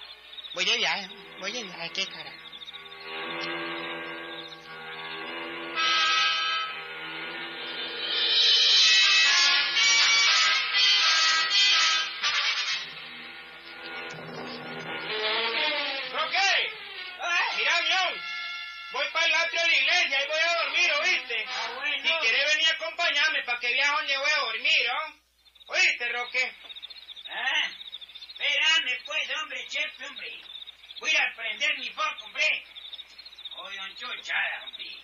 Voy 0.53 0.63
de 0.63 0.77
viaje, 0.77 1.09
voy 1.39 1.51
de 1.51 1.63
viaje, 1.63 1.91
qué 1.91 2.07
carajo. 2.07 2.44
Voy 18.95 19.05
para 19.11 19.25
el 19.25 19.33
atrio 19.33 19.61
de 19.61 19.67
la 19.67 19.75
iglesia 19.75 20.23
y 20.23 20.27
voy 20.27 20.39
a 20.39 20.63
dormir, 20.63 20.91
¿oíste? 21.01 21.45
Si 22.01 22.13
quieres 22.21 22.53
venir 22.53 22.67
a 22.69 22.75
acompañarme 22.75 23.43
para 23.43 23.59
que 23.59 23.73
viaje 23.73 23.91
donde 23.91 24.17
voy 24.17 24.29
a 24.31 24.39
dormir, 24.39 24.89
¿oh? 24.89 25.73
¿Oíste, 25.73 26.09
Roque? 26.13 26.55
Ah, 27.27 27.71
espérame 28.29 29.03
pues, 29.03 29.29
hombre, 29.35 29.67
chef, 29.67 30.01
hombre. 30.01 30.41
Voy 31.01 31.11
a 31.13 31.35
prender 31.35 31.77
mi 31.77 31.89
foco, 31.89 32.23
hombre. 32.23 32.63
Oye, 33.57 33.77
don 33.79 33.95
Chuchada, 33.97 34.63
hombre. 34.63 34.95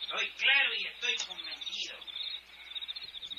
Estoy 0.00 0.30
claro 0.30 0.74
y 0.74 0.86
estoy 0.86 1.16
convencido. 1.26 1.98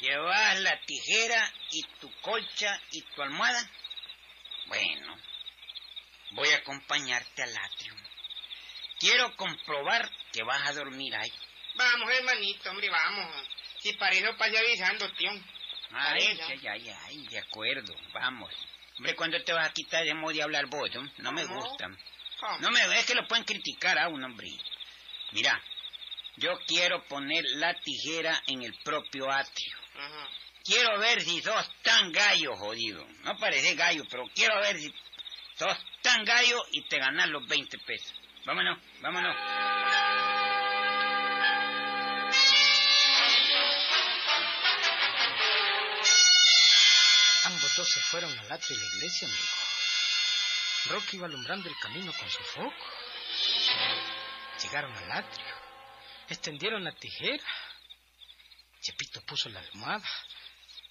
¿Llevas 0.01 0.59
la 0.59 0.79
tijera 0.81 1.51
y 1.71 1.81
tu 1.99 2.13
colcha 2.21 2.79
y 2.91 3.01
tu 3.01 3.23
almohada? 3.23 3.67
Bueno, 4.67 5.17
voy 6.33 6.49
a 6.49 6.57
acompañarte 6.57 7.41
al 7.41 7.57
atrio. 7.57 7.82
Quiero 9.03 9.35
comprobar 9.35 10.09
que 10.31 10.43
vas 10.43 10.65
a 10.65 10.73
dormir 10.75 11.13
ahí. 11.13 11.29
Vamos, 11.75 12.09
hermanito, 12.09 12.69
hombre, 12.69 12.89
vamos. 12.89 13.35
Si 13.79 13.91
para 13.97 14.15
eso 14.15 14.33
pase 14.37 14.57
avisando, 14.57 15.11
tío. 15.11 15.29
Ay, 15.91 16.39
ay, 16.41 16.67
ay, 16.69 16.89
ay, 17.07 17.27
de 17.27 17.37
acuerdo, 17.37 17.93
vamos. 18.13 18.49
Hombre, 18.97 19.13
¿cuándo 19.17 19.43
te 19.43 19.51
vas 19.51 19.69
a 19.69 19.73
quitar 19.73 20.05
de 20.05 20.13
modo 20.13 20.31
de 20.31 20.41
hablar 20.41 20.67
vos? 20.67 20.89
No, 20.93 21.03
no 21.17 21.31
me 21.33 21.43
gusta. 21.43 21.89
No 22.61 22.71
me 22.71 22.79
es 22.97 23.05
que 23.05 23.13
lo 23.13 23.27
pueden 23.27 23.43
criticar 23.43 23.99
a 23.99 24.07
un 24.07 24.23
hombre. 24.23 24.47
Mira, 25.33 25.61
yo 26.37 26.57
quiero 26.65 27.03
poner 27.03 27.43
la 27.55 27.73
tijera 27.81 28.41
en 28.47 28.63
el 28.63 28.73
propio 28.85 29.29
atrio. 29.29 29.77
Ajá. 29.97 30.29
Quiero 30.63 30.97
ver 30.99 31.19
si 31.19 31.41
sos 31.41 31.69
tan 31.81 32.09
gallo, 32.13 32.55
jodido. 32.55 33.05
No 33.25 33.35
parece 33.35 33.75
gallo, 33.75 34.05
pero 34.09 34.29
quiero 34.33 34.61
ver 34.61 34.77
si 34.77 34.95
sos 35.55 35.77
tan 36.01 36.23
gallo 36.23 36.63
y 36.71 36.87
te 36.87 36.99
ganas 36.99 37.27
los 37.27 37.45
20 37.49 37.79
pesos. 37.79 38.22
Vámonos, 38.45 38.77
vámonos. 39.01 39.36
ambos 47.45 47.75
dos 47.75 47.88
se 47.88 48.01
fueron 48.01 48.38
al 48.38 48.51
atrio 48.51 48.77
de 48.77 48.84
la 48.84 48.95
iglesia, 48.95 49.27
amigo. 49.27 49.43
Rocky 50.89 51.17
iba 51.17 51.27
alumbrando 51.27 51.69
el 51.69 51.75
camino 51.77 52.12
con 52.13 52.29
su 52.29 52.43
foco. 52.43 52.86
Llegaron 54.62 54.95
al 54.95 55.12
atrio. 55.12 55.56
Extendieron 56.27 56.84
la 56.84 56.91
tijera. 56.93 57.43
Chepito 58.82 59.21
puso 59.21 59.49
la 59.49 59.60
almohada. 59.60 60.10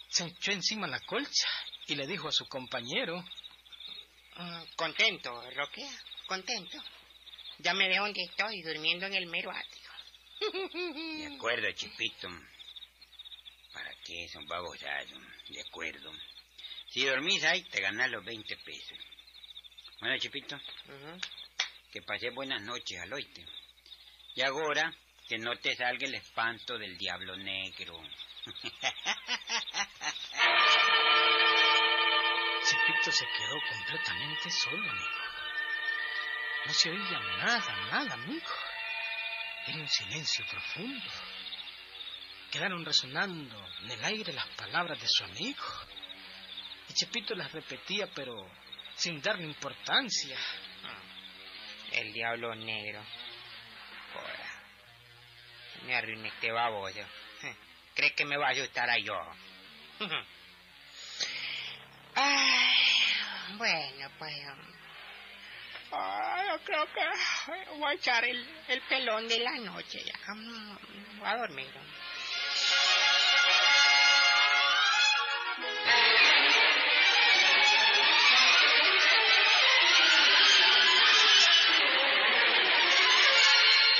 Se 0.08 0.24
echó 0.24 0.52
encima 0.52 0.86
la 0.86 1.00
colcha 1.00 1.48
y 1.86 1.94
le 1.94 2.06
dijo 2.06 2.28
a 2.28 2.32
su 2.32 2.46
compañero. 2.48 3.22
Ah, 4.36 4.64
contento, 4.76 5.30
Roque, 5.50 5.86
contento. 6.26 6.78
Ya 7.62 7.74
me 7.74 7.88
veo 7.88 8.02
donde 8.02 8.22
estoy, 8.22 8.60
durmiendo 8.62 9.06
en 9.06 9.14
el 9.14 9.26
mero 9.26 9.52
atrio. 9.52 9.90
De 11.18 11.34
acuerdo, 11.36 11.70
Chipito. 11.72 12.28
¿Para 13.72 13.94
qué 14.04 14.28
son 14.28 14.44
babosados? 14.48 15.12
De 15.48 15.60
acuerdo. 15.60 16.12
Si 16.88 17.04
dormís 17.04 17.44
ahí, 17.44 17.62
te 17.62 17.80
ganas 17.80 18.10
los 18.10 18.24
20 18.24 18.56
pesos. 18.58 18.98
Bueno, 20.00 20.18
Chipito, 20.18 20.58
que 21.92 22.02
pasé 22.02 22.30
buenas 22.30 22.60
noches, 22.62 23.00
al 23.00 23.12
oíste. 23.12 23.46
Y 24.34 24.42
ahora, 24.42 24.92
que 25.28 25.38
no 25.38 25.56
te 25.56 25.76
salga 25.76 26.04
el 26.06 26.16
espanto 26.16 26.76
del 26.76 26.98
diablo 26.98 27.36
negro. 27.36 28.02
Chepito 32.64 33.12
se 33.12 33.24
quedó 33.26 33.56
completamente 33.68 34.50
solo, 34.50 34.90
amigo. 34.90 35.21
No 36.64 36.72
se 36.72 36.90
oía 36.90 37.18
nada, 37.38 37.76
nada, 37.90 38.14
amigo. 38.14 38.50
Era 39.66 39.78
un 39.78 39.88
silencio 39.88 40.44
profundo. 40.46 41.10
quedaron 42.50 42.84
resonando 42.84 43.56
en 43.82 43.90
el 43.90 44.04
aire 44.04 44.32
las 44.32 44.48
palabras 44.48 45.00
de 45.00 45.08
su 45.08 45.24
amigo. 45.24 45.64
Y 46.88 46.94
Chepito 46.94 47.34
las 47.34 47.50
repetía, 47.52 48.08
pero 48.14 48.48
sin 48.94 49.20
darle 49.20 49.44
importancia. 49.44 50.36
El 51.92 52.12
diablo 52.12 52.54
negro. 52.54 53.04
Joder. 54.12 54.40
Me 55.86 55.96
arruiné 55.96 56.28
este 56.28 56.52
baboso. 56.52 57.00
¿Cree 57.94 58.14
que 58.14 58.24
me 58.24 58.36
va 58.36 58.46
a 58.46 58.50
ayudar 58.50 58.88
a 58.88 58.98
yo? 58.98 59.14
Ay, 62.14 63.56
bueno, 63.56 64.10
pues... 64.18 64.81
ay, 65.92 66.48
yo 66.48 66.64
creo 66.64 66.86
que 66.92 67.70
voy 67.78 67.90
a 67.90 67.94
echar 67.94 68.24
el, 68.24 68.64
el 68.68 68.80
pelón 68.82 69.28
de 69.28 69.38
la 69.40 69.52
noche 69.58 70.02
ya. 70.04 70.34
Mm, 70.34 70.78
Voy 71.18 71.28
a 71.28 71.36
dormir. 71.36 71.68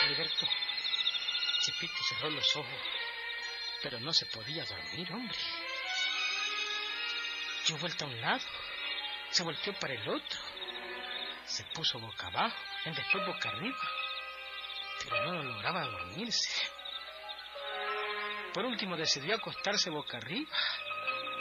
Liberto, 0.08 0.46
Chepito 1.60 1.94
cerró 2.08 2.30
los 2.30 2.56
ojos, 2.56 2.80
pero 3.82 4.00
no 4.00 4.12
se 4.12 4.26
podía 4.26 4.64
dormir, 4.64 5.10
hombre. 5.12 5.38
Dio 7.66 7.76
vuelta 7.78 8.04
a 8.04 8.08
un 8.08 8.20
lado, 8.20 8.44
se 9.30 9.42
volteó 9.44 9.72
para 9.74 9.94
el 9.94 10.08
otro, 10.08 10.40
se 11.52 11.64
puso 11.64 11.98
boca 11.98 12.28
abajo, 12.28 12.56
después 12.86 13.26
boca 13.26 13.50
arriba, 13.50 13.76
pero 15.04 15.32
no 15.32 15.42
lograba 15.42 15.84
dormirse. 15.84 16.66
Por 18.54 18.64
último 18.64 18.96
decidió 18.96 19.34
acostarse 19.34 19.90
boca 19.90 20.16
arriba 20.16 20.50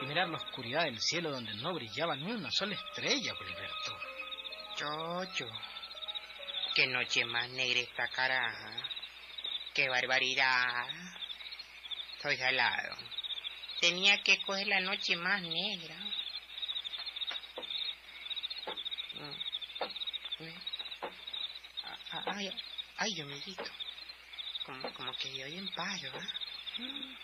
y 0.02 0.06
mirar 0.06 0.28
la 0.28 0.38
oscuridad 0.38 0.84
del 0.84 1.00
cielo 1.00 1.32
donde 1.32 1.54
no 1.56 1.74
brillaba 1.74 2.16
ni 2.18 2.30
una 2.30 2.52
sola 2.52 2.76
estrella, 2.76 3.34
Boliberto. 3.34 3.98
Chocho. 4.76 5.48
Qué 6.76 6.88
noche 6.88 7.24
más 7.26 7.50
negra 7.50 7.80
esta 7.80 8.08
caraja. 8.10 8.72
Qué 9.74 9.88
barbaridad. 9.88 10.88
Estoy 12.16 12.36
salado. 12.38 12.96
Tenía 13.80 14.22
que 14.24 14.42
coger 14.44 14.68
la 14.68 14.82
noche 14.82 15.16
más 15.16 15.42
negra. 15.42 15.96
Mm. 19.16 19.52
Mm. 20.42 20.54
Ah, 22.12 22.31
Ay, 22.42 22.52
ay, 22.98 23.22
amiguito. 23.22 23.72
Como, 24.66 24.94
como 24.94 25.14
que 25.18 25.36
yo 25.38 25.46
oí 25.46 25.58
en 25.58 25.68
paro, 25.74 26.12
¿ah? 26.16 26.28
Mm. 26.78 27.16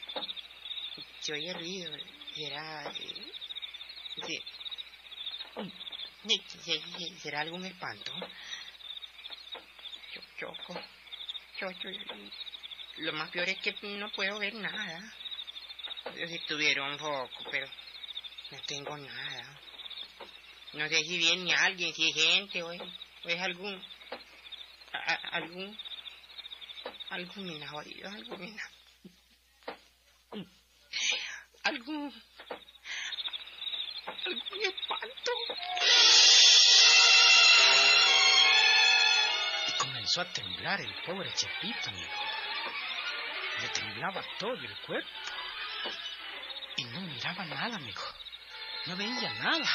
Se 1.21 1.33
oye 1.33 1.53
ruido. 1.55 1.91
Será... 2.35 2.85
eh, 2.91 3.31
sí. 4.25 4.39
Mm. 5.55 5.71
Sí, 6.27 6.43
sí, 6.63 6.81
sí, 6.97 7.19
¿Será 7.19 7.41
algún 7.41 7.65
espanto? 7.65 8.13
Yo, 10.13 10.21
choco. 10.39 10.79
Chocho. 11.59 11.89
y- 11.89 12.31
Lo 12.97 13.13
más 13.13 13.29
peor 13.31 13.49
es 13.49 13.57
que 13.59 13.73
no 13.81 14.09
puedo 14.11 14.37
ver 14.39 14.53
nada. 14.53 15.13
Yo 16.15 16.27
si 16.27 16.39
tuviera 16.47 16.83
un 16.83 16.99
foco, 16.99 17.45
pero 17.49 17.67
no 18.51 18.61
tengo 18.67 18.97
nada. 18.97 19.61
No 20.73 20.87
sé 20.89 20.97
si 21.03 21.17
viene 21.17 21.53
alguien, 21.55 21.93
si 21.93 22.09
es 22.09 22.15
gente 22.15 22.61
o 22.61 22.71
es, 22.71 22.81
o 23.23 23.29
es 23.29 23.41
algún... 23.41 23.83
algún... 25.37 25.77
mina 27.37 27.67
jodido, 27.69 28.09
algún 28.09 28.39
mina. 28.39 28.63
Algún... 31.63 32.23
algún 34.25 34.61
espanto. 34.63 35.31
Y 39.67 39.71
comenzó 39.79 40.21
a 40.21 40.33
temblar 40.33 40.81
el 40.81 40.93
pobre 41.05 41.31
Chepito, 41.33 41.89
amigo. 41.89 42.11
Le 43.61 43.69
temblaba 43.69 44.23
todo 44.39 44.53
el 44.53 44.77
cuerpo. 44.81 45.09
Y 46.77 46.83
no 46.85 47.01
miraba 47.01 47.45
nada, 47.45 47.75
amigo. 47.75 48.03
No 48.85 48.95
veía 48.95 49.33
nada. 49.33 49.67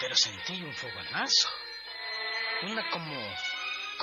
Pero 0.00 0.14
sentía 0.14 0.64
un 0.64 0.74
fogonazo. 0.74 1.48
Una 2.62 2.88
como... 2.90 3.53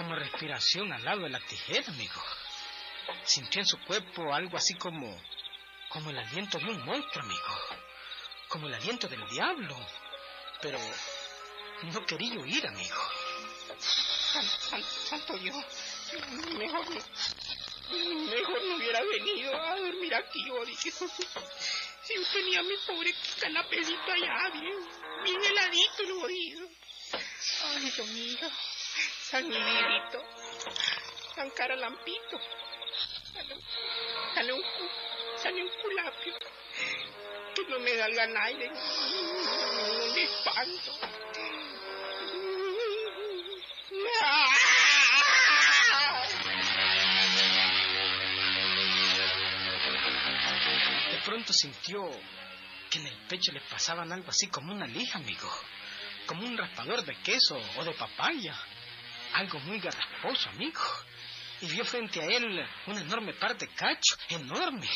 como 0.02 0.16
respiración 0.16 0.92
al 0.92 1.04
lado 1.06 1.22
de 1.22 1.30
la 1.30 1.40
tijera, 1.42 1.88
amigo. 1.90 2.22
Sintió 3.24 3.62
en 3.62 3.68
su 3.68 3.78
cuerpo 3.86 4.34
algo 4.34 4.58
así 4.58 4.74
como... 4.76 5.22
como 5.90 6.10
el 6.10 6.18
aliento 6.18 6.58
de 6.58 6.66
un 6.66 6.84
monstruo, 6.86 7.24
amigo. 7.24 7.58
Como 8.48 8.68
el 8.68 8.74
aliento 8.74 9.08
del 9.08 9.24
diablo. 9.30 9.78
Pero... 10.62 10.80
no 11.84 12.04
quería 12.06 12.34
huir, 12.40 12.66
amigo. 12.66 12.96
San- 13.78 14.44
san- 14.44 14.84
santo 14.84 15.38
Dios, 15.38 15.56
mejor, 16.58 16.86
no- 16.90 18.26
mejor 18.26 18.64
no 18.64 18.76
hubiera 18.78 19.02
venido 19.04 19.62
a 19.62 19.76
dormir 19.76 20.16
aquí, 20.16 20.50
jodido. 20.50 20.78
Si 22.04 22.16
yo 22.16 22.22
tenía 22.34 22.64
mi 22.64 22.76
pobre 22.88 23.14
canapecito 23.40 24.12
allá, 24.12 24.50
bien, 24.54 24.78
bien 25.24 25.44
heladito 25.44 26.04
el 26.04 26.12
jodido. 26.14 26.68
Ay, 27.66 27.90
Dios 27.92 28.08
mío, 28.08 28.50
San 29.32 29.48
Miguelito, 29.48 30.22
San 31.34 31.50
Caralampito, 31.52 32.38
San, 34.36 34.52
un, 34.52 34.62
San 35.38 35.54
un 35.54 35.70
culapio, 35.82 36.34
que 37.56 37.64
no 37.70 37.80
me 37.80 37.96
salga 37.98 38.44
aire, 38.44 38.70
un 38.70 40.20
espanto. 40.20 40.92
De 51.10 51.22
pronto 51.24 51.54
sintió 51.54 52.12
que 52.90 53.00
en 53.00 53.08
el 53.08 53.18
pecho 53.30 53.54
le 53.54 53.62
pasaban 53.62 54.12
algo 54.12 54.30
así 54.30 54.48
como 54.48 54.74
una 54.74 54.88
lija, 54.88 55.20
amigo. 55.20 55.50
Como 56.26 56.46
un 56.46 56.58
raspador 56.58 57.06
de 57.06 57.16
queso 57.22 57.58
o 57.78 57.86
de 57.86 57.94
papaya. 57.94 58.54
Algo 59.34 59.60
muy 59.60 59.80
garrasposo, 59.80 60.50
amigo. 60.50 60.82
Y 61.62 61.68
vio 61.68 61.86
frente 61.86 62.20
a 62.20 62.26
él 62.26 62.68
una 62.88 63.02
enorme 63.02 63.34
parte 63.34 63.68
de 63.68 63.74
cacho, 63.74 64.16
enorme. 64.30 64.90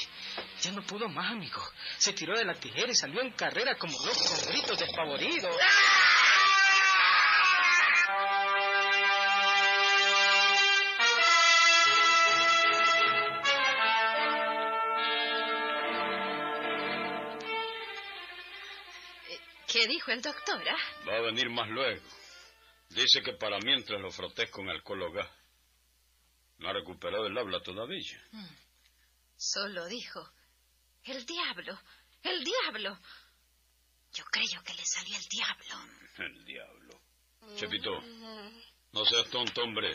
Ya 0.61 0.71
no 0.71 0.81
pudo 0.81 1.07
más, 1.07 1.31
amigo. 1.31 1.61
Se 1.97 2.13
tiró 2.13 2.37
de 2.37 2.43
la 2.43 2.55
tijera 2.55 2.91
y 2.91 2.95
salió 2.95 3.21
en 3.21 3.31
carrera 3.31 3.75
como 3.77 3.93
loco 4.03 4.19
con 4.27 4.51
gritos 4.51 4.79
despavoridos. 4.79 5.55
¿Qué 19.67 19.87
dijo 19.87 20.11
el 20.11 20.21
doctor? 20.21 20.61
ah? 20.69 21.05
Va 21.07 21.17
a 21.17 21.21
venir 21.21 21.49
más 21.49 21.67
luego. 21.69 22.01
Dice 22.95 23.21
que 23.21 23.33
para 23.33 23.59
mientras 23.59 23.99
lo 23.99 24.09
frotés 24.09 24.49
con 24.49 24.69
alcohol 24.69 25.01
o 25.03 25.11
gas. 25.11 25.29
No 26.59 26.69
ha 26.69 26.73
recuperado 26.73 27.27
el 27.27 27.37
habla 27.37 27.61
todavía. 27.61 28.21
Solo 29.35 29.85
dijo, 29.87 30.31
el 31.03 31.25
diablo, 31.25 31.77
el 32.23 32.41
diablo. 32.41 32.97
Yo 34.13 34.23
creo 34.31 34.63
que 34.63 34.73
le 34.73 34.85
salió 34.85 35.17
el 35.17 35.25
diablo. 35.25 35.75
El 36.19 36.45
diablo. 36.45 37.01
Chepito, 37.57 37.91
no 38.93 39.05
seas 39.05 39.29
tonto, 39.29 39.61
hombre. 39.61 39.93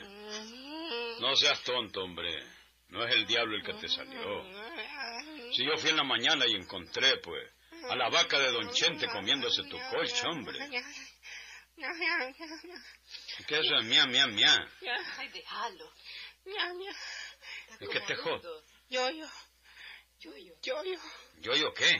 No 1.20 1.34
seas 1.36 1.62
tonto, 1.62 2.02
hombre. 2.02 2.38
No 2.88 3.02
es 3.02 3.14
el 3.14 3.26
diablo 3.26 3.56
el 3.56 3.62
que 3.62 3.74
te 3.74 3.88
salió. 3.88 4.44
Si 5.54 5.64
yo 5.64 5.74
fui 5.78 5.88
en 5.88 5.96
la 5.96 6.04
mañana 6.04 6.46
y 6.46 6.54
encontré, 6.54 7.16
pues, 7.22 7.50
a 7.88 7.96
la 7.96 8.10
vaca 8.10 8.38
de 8.38 8.52
Don 8.52 8.70
Chente 8.72 9.06
comiéndose 9.08 9.62
tu 9.64 9.78
colcha, 9.90 10.28
hombre. 10.28 10.58
¿Qué 13.46 13.58
es 13.58 13.66
eso? 13.66 13.82
Mía, 13.82 14.06
mía, 14.06 14.26
mía. 14.26 14.68
Ay, 15.16 15.28
déjalo. 15.28 15.92
Es 17.80 17.88
que 17.88 18.00
te 18.00 18.16
jod. 18.16 18.42
Yo, 18.90 19.10
yo, 19.10 19.26
yo, 20.20 20.36
yo, 20.36 20.54
yo, 20.62 20.82
yo, 20.84 21.00
¿Yo, 21.40 21.54
yo 21.54 21.72
qué? 21.74 21.90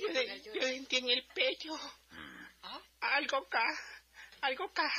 yo, 0.00 0.08
de- 0.12 0.42
yo 0.42 0.52
sentí 0.60 0.96
en 0.96 1.10
el 1.10 1.24
pecho. 1.34 1.72
Algo 3.00 3.36
acá, 3.38 3.64
algo 4.42 4.64
acá, 4.64 4.92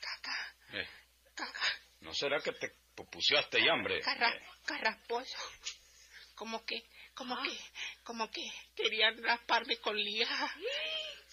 caca, 0.00 0.54
Eh, 0.72 0.88
caca, 1.34 1.62
¿No 2.00 2.12
será 2.14 2.40
que 2.40 2.52
te 2.52 2.70
pupuseaste 2.94 3.64
ya, 3.64 3.72
hombre? 3.72 4.00
carra, 4.00 4.32
carrasposo, 4.66 5.38
como 6.34 6.64
que, 6.66 6.84
como 7.14 7.40
que, 7.42 7.58
como 8.04 8.30
que 8.30 8.42
querían 8.76 9.22
rasparme 9.22 9.78
con 9.78 9.96
lija. 9.96 10.54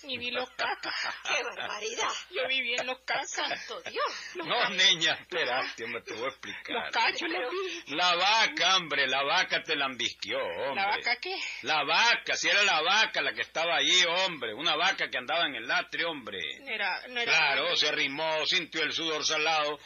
Ni 0.07 0.17
vi 0.17 0.31
los 0.31 0.49
cacas. 0.51 0.95
¡Qué 1.27 1.43
barbaridad! 1.43 2.07
Yo 2.29 2.47
viví 2.47 2.75
en 2.75 2.87
los 2.87 2.99
cacas. 2.99 3.29
¡Santo 3.29 3.81
Dios! 3.81 4.35
No, 4.35 4.69
niña, 4.69 5.15
espérate, 5.15 5.83
hombre, 5.83 6.01
te 6.03 6.13
voy 6.13 6.23
a 6.23 6.27
explicar. 6.29 6.75
Los 6.75 6.91
cachos 6.91 7.29
los 7.29 7.51
vi. 7.51 7.95
La 7.95 8.15
vaca, 8.15 8.77
hombre, 8.77 9.05
la 9.05 9.21
vaca 9.23 9.61
te 9.63 9.75
la 9.75 9.87
embisquió, 9.87 10.39
hombre. 10.39 10.75
¿La 10.75 10.87
vaca 10.87 11.17
qué? 11.17 11.35
La 11.63 11.83
vaca, 11.83 12.37
si 12.37 12.47
era 12.47 12.63
la 12.63 12.81
vaca 12.81 13.21
la 13.21 13.33
que 13.33 13.41
estaba 13.41 13.75
allí, 13.75 14.01
hombre. 14.05 14.53
Una 14.53 14.77
vaca 14.77 15.09
que 15.09 15.17
andaba 15.17 15.45
en 15.45 15.55
el 15.55 15.69
atrio, 15.69 16.09
hombre. 16.09 16.39
No 16.61 16.69
era, 16.69 17.05
no 17.09 17.19
era... 17.19 17.29
Claro, 17.29 17.75
se 17.75 17.89
arrimó, 17.89 18.45
sintió 18.45 18.83
el 18.83 18.93
sudor 18.93 19.25
salado 19.25 19.77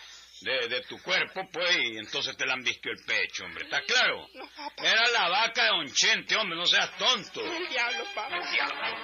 de, 0.41 0.67
de 0.67 0.81
tu 0.81 0.99
cuerpo, 1.01 1.47
pues, 1.51 1.77
y 1.77 1.97
entonces 1.97 2.35
te 2.35 2.45
la 2.45 2.55
embisquió 2.55 2.91
el 2.91 3.03
pecho, 3.05 3.45
hombre. 3.45 3.63
¿Está 3.63 3.81
claro? 3.81 4.27
No, 4.33 4.47
papá. 4.49 4.73
Era 4.83 5.07
la 5.09 5.29
vaca 5.29 5.63
de 5.63 5.69
Don 5.69 5.93
Chente, 5.93 6.35
hombre, 6.35 6.57
no 6.57 6.65
seas 6.65 6.97
tonto. 6.97 7.41
El 7.45 7.69
diablo, 7.69 8.03
papá. 8.15 8.37
El 8.37 8.51
diablo, 8.51 8.75
papá. 8.75 8.99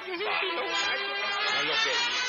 No 1.54 1.60
es 1.60 1.66
lo 1.66 1.74
que 1.84 1.90
digo. 1.90 2.28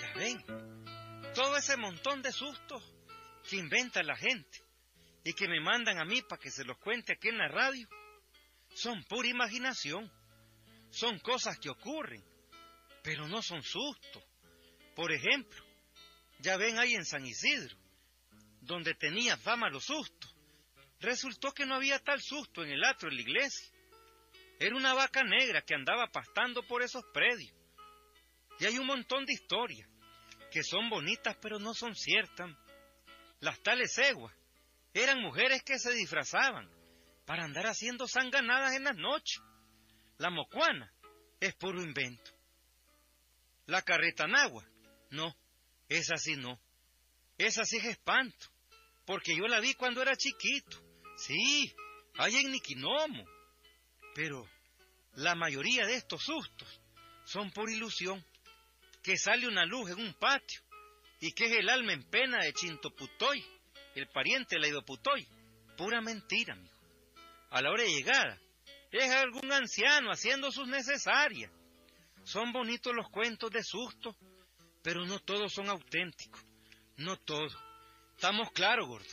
Ya 0.00 0.12
ven, 0.16 0.44
todo 1.34 1.56
ese 1.56 1.76
montón 1.76 2.20
de 2.20 2.32
sustos 2.32 2.82
que 3.48 3.56
inventa 3.56 4.02
la 4.02 4.16
gente 4.16 4.69
y 5.24 5.32
que 5.34 5.48
me 5.48 5.60
mandan 5.60 5.98
a 5.98 6.04
mí 6.04 6.22
para 6.22 6.40
que 6.40 6.50
se 6.50 6.64
los 6.64 6.78
cuente 6.78 7.12
aquí 7.12 7.28
en 7.28 7.38
la 7.38 7.48
radio, 7.48 7.88
son 8.74 9.02
pura 9.04 9.28
imaginación. 9.28 10.10
Son 10.90 11.20
cosas 11.20 11.56
que 11.58 11.70
ocurren, 11.70 12.24
pero 13.02 13.28
no 13.28 13.42
son 13.42 13.62
sustos. 13.62 14.24
Por 14.96 15.12
ejemplo, 15.12 15.64
ya 16.40 16.56
ven 16.56 16.78
ahí 16.78 16.94
en 16.94 17.04
San 17.04 17.24
Isidro, 17.24 17.76
donde 18.60 18.94
tenía 18.94 19.36
fama 19.36 19.70
los 19.70 19.84
sustos. 19.84 20.34
Resultó 20.98 21.52
que 21.52 21.64
no 21.64 21.76
había 21.76 21.98
tal 22.00 22.20
susto 22.20 22.64
en 22.64 22.70
el 22.70 22.84
atrio 22.84 23.10
de 23.10 23.16
la 23.16 23.22
iglesia. 23.22 23.72
Era 24.58 24.76
una 24.76 24.92
vaca 24.92 25.22
negra 25.22 25.62
que 25.62 25.74
andaba 25.74 26.08
pastando 26.08 26.66
por 26.66 26.82
esos 26.82 27.04
predios. 27.14 27.54
Y 28.58 28.66
hay 28.66 28.76
un 28.76 28.86
montón 28.86 29.24
de 29.24 29.32
historias 29.32 29.88
que 30.50 30.62
son 30.64 30.90
bonitas 30.90 31.36
pero 31.40 31.58
no 31.58 31.72
son 31.72 31.94
ciertas. 31.94 32.50
Las 33.38 33.60
tales 33.62 33.96
eguas 33.96 34.34
eran 34.92 35.20
mujeres 35.20 35.62
que 35.62 35.78
se 35.78 35.92
disfrazaban 35.92 36.68
para 37.26 37.44
andar 37.44 37.66
haciendo 37.66 38.06
sanganadas 38.08 38.74
en 38.74 38.84
las 38.84 38.96
noches. 38.96 39.40
La 40.18 40.30
mocuana 40.30 40.92
es 41.38 41.54
puro 41.54 41.82
invento. 41.82 42.30
La 43.66 43.82
carreta 43.82 44.26
nagua, 44.26 44.66
no, 45.10 45.34
esa 45.88 46.16
sí 46.16 46.36
no. 46.36 46.60
Esa 47.38 47.64
sí 47.64 47.78
es 47.78 47.84
espanto, 47.84 48.48
porque 49.06 49.34
yo 49.36 49.46
la 49.46 49.60
vi 49.60 49.74
cuando 49.74 50.02
era 50.02 50.16
chiquito. 50.16 50.76
Sí, 51.16 51.74
hay 52.18 52.36
en 52.36 52.52
Niquinomo. 52.52 53.24
Pero 54.14 54.46
la 55.14 55.34
mayoría 55.34 55.86
de 55.86 55.94
estos 55.94 56.22
sustos 56.22 56.80
son 57.24 57.50
por 57.52 57.70
ilusión, 57.70 58.24
que 59.02 59.16
sale 59.16 59.46
una 59.46 59.64
luz 59.64 59.90
en 59.90 60.00
un 60.00 60.14
patio 60.14 60.60
y 61.20 61.32
que 61.32 61.46
es 61.46 61.52
el 61.52 61.68
alma 61.68 61.92
en 61.92 62.02
pena 62.10 62.38
de 62.44 62.52
Chintoputoy, 62.52 63.44
el 64.00 64.08
pariente 64.08 64.56
de 64.56 64.62
Leidoputoy. 64.62 65.26
Pura 65.76 66.00
mentira, 66.00 66.54
amigo. 66.54 66.74
A 67.50 67.60
la 67.62 67.70
hora 67.70 67.82
de 67.82 67.90
llegada, 67.90 68.38
es 68.90 69.10
algún 69.10 69.52
anciano 69.52 70.10
haciendo 70.10 70.50
sus 70.50 70.66
necesarias. 70.68 71.50
Son 72.24 72.52
bonitos 72.52 72.94
los 72.94 73.08
cuentos 73.10 73.50
de 73.50 73.62
susto, 73.62 74.16
pero 74.82 75.04
no 75.06 75.18
todos 75.20 75.52
son 75.52 75.68
auténticos. 75.68 76.44
No 76.96 77.16
todos. 77.16 77.56
Estamos 78.14 78.50
claros, 78.52 78.86
gordo. 78.86 79.08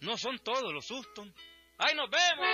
No 0.00 0.16
son 0.16 0.38
todos 0.38 0.72
los 0.72 0.86
sustos. 0.86 1.28
¡Ay, 1.78 1.94
nos 1.94 2.08
vemos! 2.10 2.52